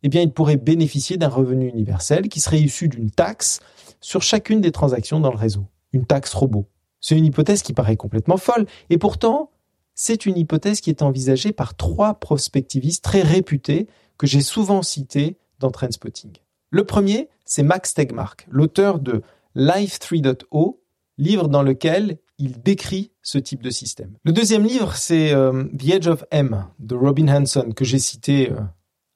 eh 0.09 0.11
bien, 0.11 0.23
ils 0.23 0.33
pourraient 0.33 0.57
bénéficier 0.57 1.19
d'un 1.19 1.29
revenu 1.29 1.69
universel 1.69 2.31
qui 2.31 2.41
serait 2.41 2.59
issu 2.59 2.89
d'une 2.89 3.11
taxe 3.11 3.61
sur 4.01 4.23
chacune 4.23 4.63
des 4.63 4.73
transactions 4.73 5.21
dans 5.21 5.31
le 5.31 5.37
réseau, 5.37 5.67
une 5.93 6.07
taxe 6.07 6.33
robot. 6.33 6.67
C'est 6.99 7.15
une 7.15 7.27
hypothèse 7.27 7.61
qui 7.61 7.75
paraît 7.75 7.99
complètement 7.99 8.39
folle, 8.39 8.65
et 8.89 8.97
pourtant, 8.97 9.51
c'est 9.95 10.25
une 10.25 10.39
hypothèse 10.39 10.81
qui 10.81 10.89
est 10.89 11.03
envisagée 11.03 11.53
par 11.53 11.77
trois 11.77 12.15
prospectivistes 12.15 13.05
très 13.05 13.21
réputés 13.21 13.87
que 14.17 14.27
j'ai 14.27 14.41
souvent 14.41 14.81
cités 14.81 15.37
dans 15.59 15.71
Trendspotting. 15.71 16.33
Le 16.71 16.85
premier, 16.85 17.29
c'est 17.45 17.63
Max 17.63 17.93
Tegmark, 17.93 18.47
l'auteur 18.51 19.01
de 19.01 19.21
Life 19.55 19.99
3.0, 19.99 20.79
livre 21.19 21.49
dans 21.49 21.63
lequel 21.63 22.17
il 22.39 22.63
décrit 22.63 23.13
ce 23.21 23.37
type 23.37 23.63
de 23.63 23.69
système. 23.69 24.17
Le 24.25 24.33
deuxième 24.33 24.65
livre, 24.65 24.97
c'est 24.97 25.35
euh, 25.35 25.65
The 25.79 25.89
Edge 25.91 26.07
of 26.07 26.25
M 26.31 26.65
de 26.79 26.95
Robin 26.95 27.29
Hanson, 27.29 27.73
que 27.77 27.85
j'ai 27.85 27.99
cité 27.99 28.51
euh, 28.51 28.61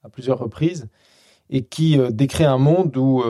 à 0.02 0.08
plusieurs 0.08 0.38
reprises, 0.38 0.88
et 1.50 1.62
qui 1.62 1.98
euh, 1.98 2.10
décrit 2.10 2.44
un 2.44 2.58
monde 2.58 2.96
où 2.96 3.22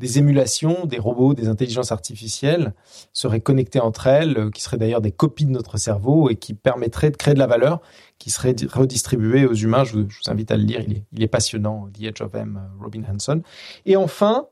des 0.00 0.18
émulations, 0.18 0.86
des 0.86 0.98
robots, 0.98 1.34
des 1.34 1.46
intelligences 1.46 1.92
artificielles 1.92 2.72
seraient 3.12 3.42
connectées 3.42 3.80
entre 3.80 4.06
elles, 4.06 4.38
euh, 4.38 4.50
qui 4.50 4.62
seraient 4.62 4.78
d'ailleurs 4.78 5.02
des 5.02 5.12
copies 5.12 5.44
de 5.44 5.50
notre 5.50 5.76
cerveau 5.76 6.30
et 6.30 6.36
qui 6.36 6.54
permettraient 6.54 7.10
de 7.10 7.18
créer 7.18 7.34
de 7.34 7.38
la 7.38 7.46
valeur 7.46 7.82
qui 8.18 8.30
serait 8.30 8.56
redistribuée 8.72 9.44
aux 9.44 9.54
humains. 9.54 9.84
Je 9.84 9.98
vous, 9.98 10.08
invite 10.26 10.50
à 10.50 10.56
le 10.56 10.64
lire, 10.64 10.80
il 11.12 11.22
est, 11.22 11.28
passionnant, 11.28 11.88
The 11.92 12.04
Edge 12.04 12.22
of 12.22 12.34
M, 12.34 12.58
euh, 12.58 12.82
Robin 12.82 13.02
Hanson. 13.04 13.42
Et 13.84 13.96
enfin, 13.96 14.46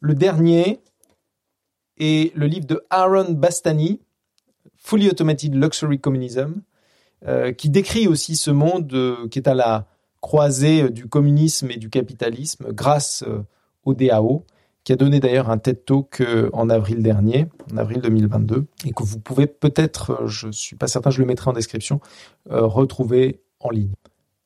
le 0.00 0.14
dernier 0.14 0.80
est 1.98 2.36
le 2.36 2.46
livre 2.46 2.66
de 2.66 2.84
Aaron 2.90 3.32
Bastani, 3.32 4.00
Fully 4.74 5.08
Automated 5.08 5.54
Luxury 5.54 6.00
Communism, 6.00 6.60
euh, 7.24 7.52
qui 7.52 7.70
décrit 7.70 8.08
aussi 8.08 8.36
ce 8.36 8.50
monde 8.50 8.92
qui 9.30 9.38
est 9.38 9.48
à 9.48 9.54
la 9.54 9.86
croisée 10.26 10.90
du 10.90 11.06
communisme 11.06 11.70
et 11.70 11.76
du 11.76 11.88
capitalisme 11.88 12.72
grâce 12.72 13.22
au 13.84 13.94
DAO, 13.94 14.44
qui 14.82 14.92
a 14.92 14.96
donné 14.96 15.20
d'ailleurs 15.20 15.50
un 15.50 15.58
TED 15.58 15.84
Talk 15.84 16.20
en 16.52 16.68
avril 16.68 17.00
dernier, 17.00 17.46
en 17.72 17.76
avril 17.76 18.00
2022, 18.00 18.66
et 18.84 18.90
que 18.90 19.04
vous 19.04 19.20
pouvez 19.20 19.46
peut-être, 19.46 20.26
je 20.26 20.50
suis 20.50 20.74
pas 20.74 20.88
certain, 20.88 21.10
je 21.10 21.20
le 21.20 21.26
mettrai 21.26 21.50
en 21.50 21.52
description, 21.52 22.00
retrouver 22.50 23.40
en 23.60 23.70
ligne. 23.70 23.94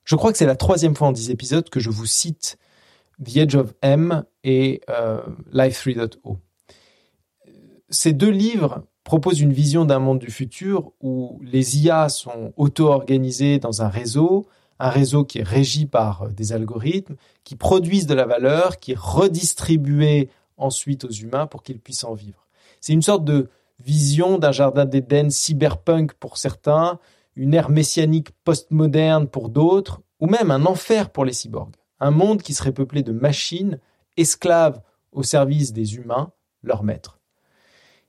Je 0.04 0.16
crois 0.16 0.32
que 0.32 0.36
c'est 0.36 0.44
la 0.44 0.54
troisième 0.54 0.94
fois 0.94 1.08
en 1.08 1.12
dix 1.12 1.30
épisodes 1.30 1.70
que 1.70 1.80
je 1.80 1.88
vous 1.88 2.04
cite 2.04 2.58
The 3.24 3.38
Edge 3.38 3.54
of 3.54 3.72
M 3.80 4.24
et 4.44 4.82
euh, 4.90 5.22
Life 5.50 5.86
3.0. 5.86 6.36
Ces 7.88 8.12
deux 8.12 8.28
livres 8.28 8.84
proposent 9.02 9.40
une 9.40 9.54
vision 9.54 9.86
d'un 9.86 9.98
monde 9.98 10.18
du 10.18 10.30
futur 10.30 10.92
où 11.00 11.40
les 11.42 11.78
IA 11.78 12.10
sont 12.10 12.52
auto-organisées 12.58 13.58
dans 13.58 13.80
un 13.80 13.88
réseau, 13.88 14.46
un 14.80 14.88
réseau 14.88 15.24
qui 15.24 15.38
est 15.38 15.44
régi 15.44 15.86
par 15.86 16.22
euh, 16.22 16.28
des 16.30 16.52
algorithmes, 16.52 17.16
qui 17.44 17.54
produisent 17.54 18.06
de 18.06 18.14
la 18.14 18.26
valeur, 18.26 18.78
qui 18.78 18.92
est 18.92 18.98
redistribuée 18.98 20.30
ensuite 20.56 21.04
aux 21.04 21.10
humains 21.10 21.46
pour 21.46 21.62
qu'ils 21.62 21.78
puissent 21.78 22.04
en 22.04 22.14
vivre. 22.14 22.46
C'est 22.80 22.92
une 22.92 23.02
sorte 23.02 23.24
de 23.24 23.48
vision 23.78 24.38
d'un 24.38 24.52
jardin 24.52 24.84
d'Éden 24.84 25.30
cyberpunk 25.30 26.14
pour 26.14 26.38
certains, 26.38 26.98
une 27.36 27.54
ère 27.54 27.70
messianique 27.70 28.30
postmoderne 28.44 29.28
pour 29.28 29.48
d'autres, 29.48 30.00
ou 30.18 30.26
même 30.26 30.50
un 30.50 30.66
enfer 30.66 31.10
pour 31.10 31.24
les 31.24 31.32
cyborgs. 31.32 31.76
Un 31.98 32.10
monde 32.10 32.42
qui 32.42 32.54
serait 32.54 32.72
peuplé 32.72 33.02
de 33.02 33.12
machines, 33.12 33.78
esclaves 34.16 34.80
au 35.12 35.22
service 35.22 35.72
des 35.72 35.96
humains, 35.96 36.32
leurs 36.62 36.82
maîtres. 36.82 37.18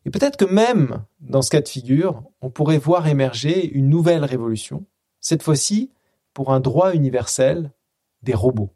Et 0.06 0.10
peut-être 0.10 0.38
que 0.38 0.46
même 0.46 1.04
dans 1.20 1.42
ce 1.42 1.52
cas 1.52 1.62
de 1.62 1.68
figure, 1.68 2.24
on 2.42 2.50
pourrait 2.50 2.78
voir 2.78 3.08
émerger 3.08 3.70
une 3.72 3.90
nouvelle 3.90 4.26
révolution, 4.26 4.86
cette 5.20 5.44
fois-ci 5.44 5.92
pour 6.34 6.54
un 6.54 6.60
droit 6.60 6.94
universel 6.94 7.72
des 8.24 8.34
robots. 8.34 8.74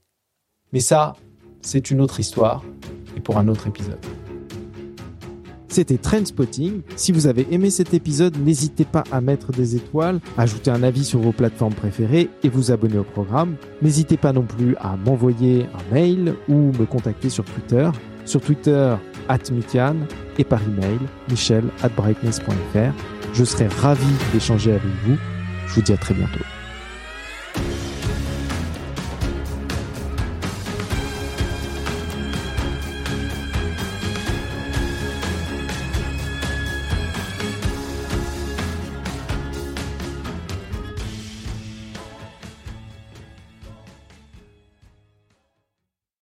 Mais 0.73 0.79
ça, 0.79 1.13
c'est 1.61 1.91
une 1.91 2.01
autre 2.01 2.19
histoire 2.19 2.63
et 3.15 3.21
pour 3.21 3.37
un 3.37 3.47
autre 3.47 3.67
épisode. 3.67 3.99
C'était 5.75 5.97
Trendspotting. 5.97 6.83
Si 6.95 7.11
vous 7.11 7.27
avez 7.27 7.45
aimé 7.51 7.69
cet 7.69 7.93
épisode, 7.93 8.37
n'hésitez 8.37 8.85
pas 8.85 9.03
à 9.11 9.19
mettre 9.19 9.51
des 9.51 9.75
étoiles, 9.75 10.21
ajouter 10.37 10.71
un 10.71 10.83
avis 10.83 11.03
sur 11.03 11.19
vos 11.19 11.33
plateformes 11.33 11.73
préférées 11.73 12.29
et 12.43 12.49
vous 12.49 12.71
abonner 12.71 12.97
au 12.97 13.03
programme. 13.03 13.57
N'hésitez 13.81 14.15
pas 14.15 14.31
non 14.31 14.43
plus 14.43 14.77
à 14.77 14.95
m'envoyer 14.95 15.65
un 15.65 15.93
mail 15.93 16.33
ou 16.47 16.71
me 16.71 16.85
contacter 16.85 17.29
sur 17.29 17.43
Twitter. 17.43 17.89
Sur 18.23 18.39
Twitter, 18.39 18.95
at 19.27 19.39
et 20.37 20.43
par 20.45 20.61
email, 20.63 20.97
michel 21.29 21.65
at 21.83 21.89
brightness.fr. 21.89 22.93
Je 23.33 23.43
serai 23.43 23.67
ravi 23.67 24.07
d'échanger 24.31 24.71
avec 24.71 24.83
vous. 25.05 25.17
Je 25.67 25.73
vous 25.75 25.81
dis 25.81 25.91
à 25.91 25.97
très 25.97 26.13
bientôt. 26.13 26.54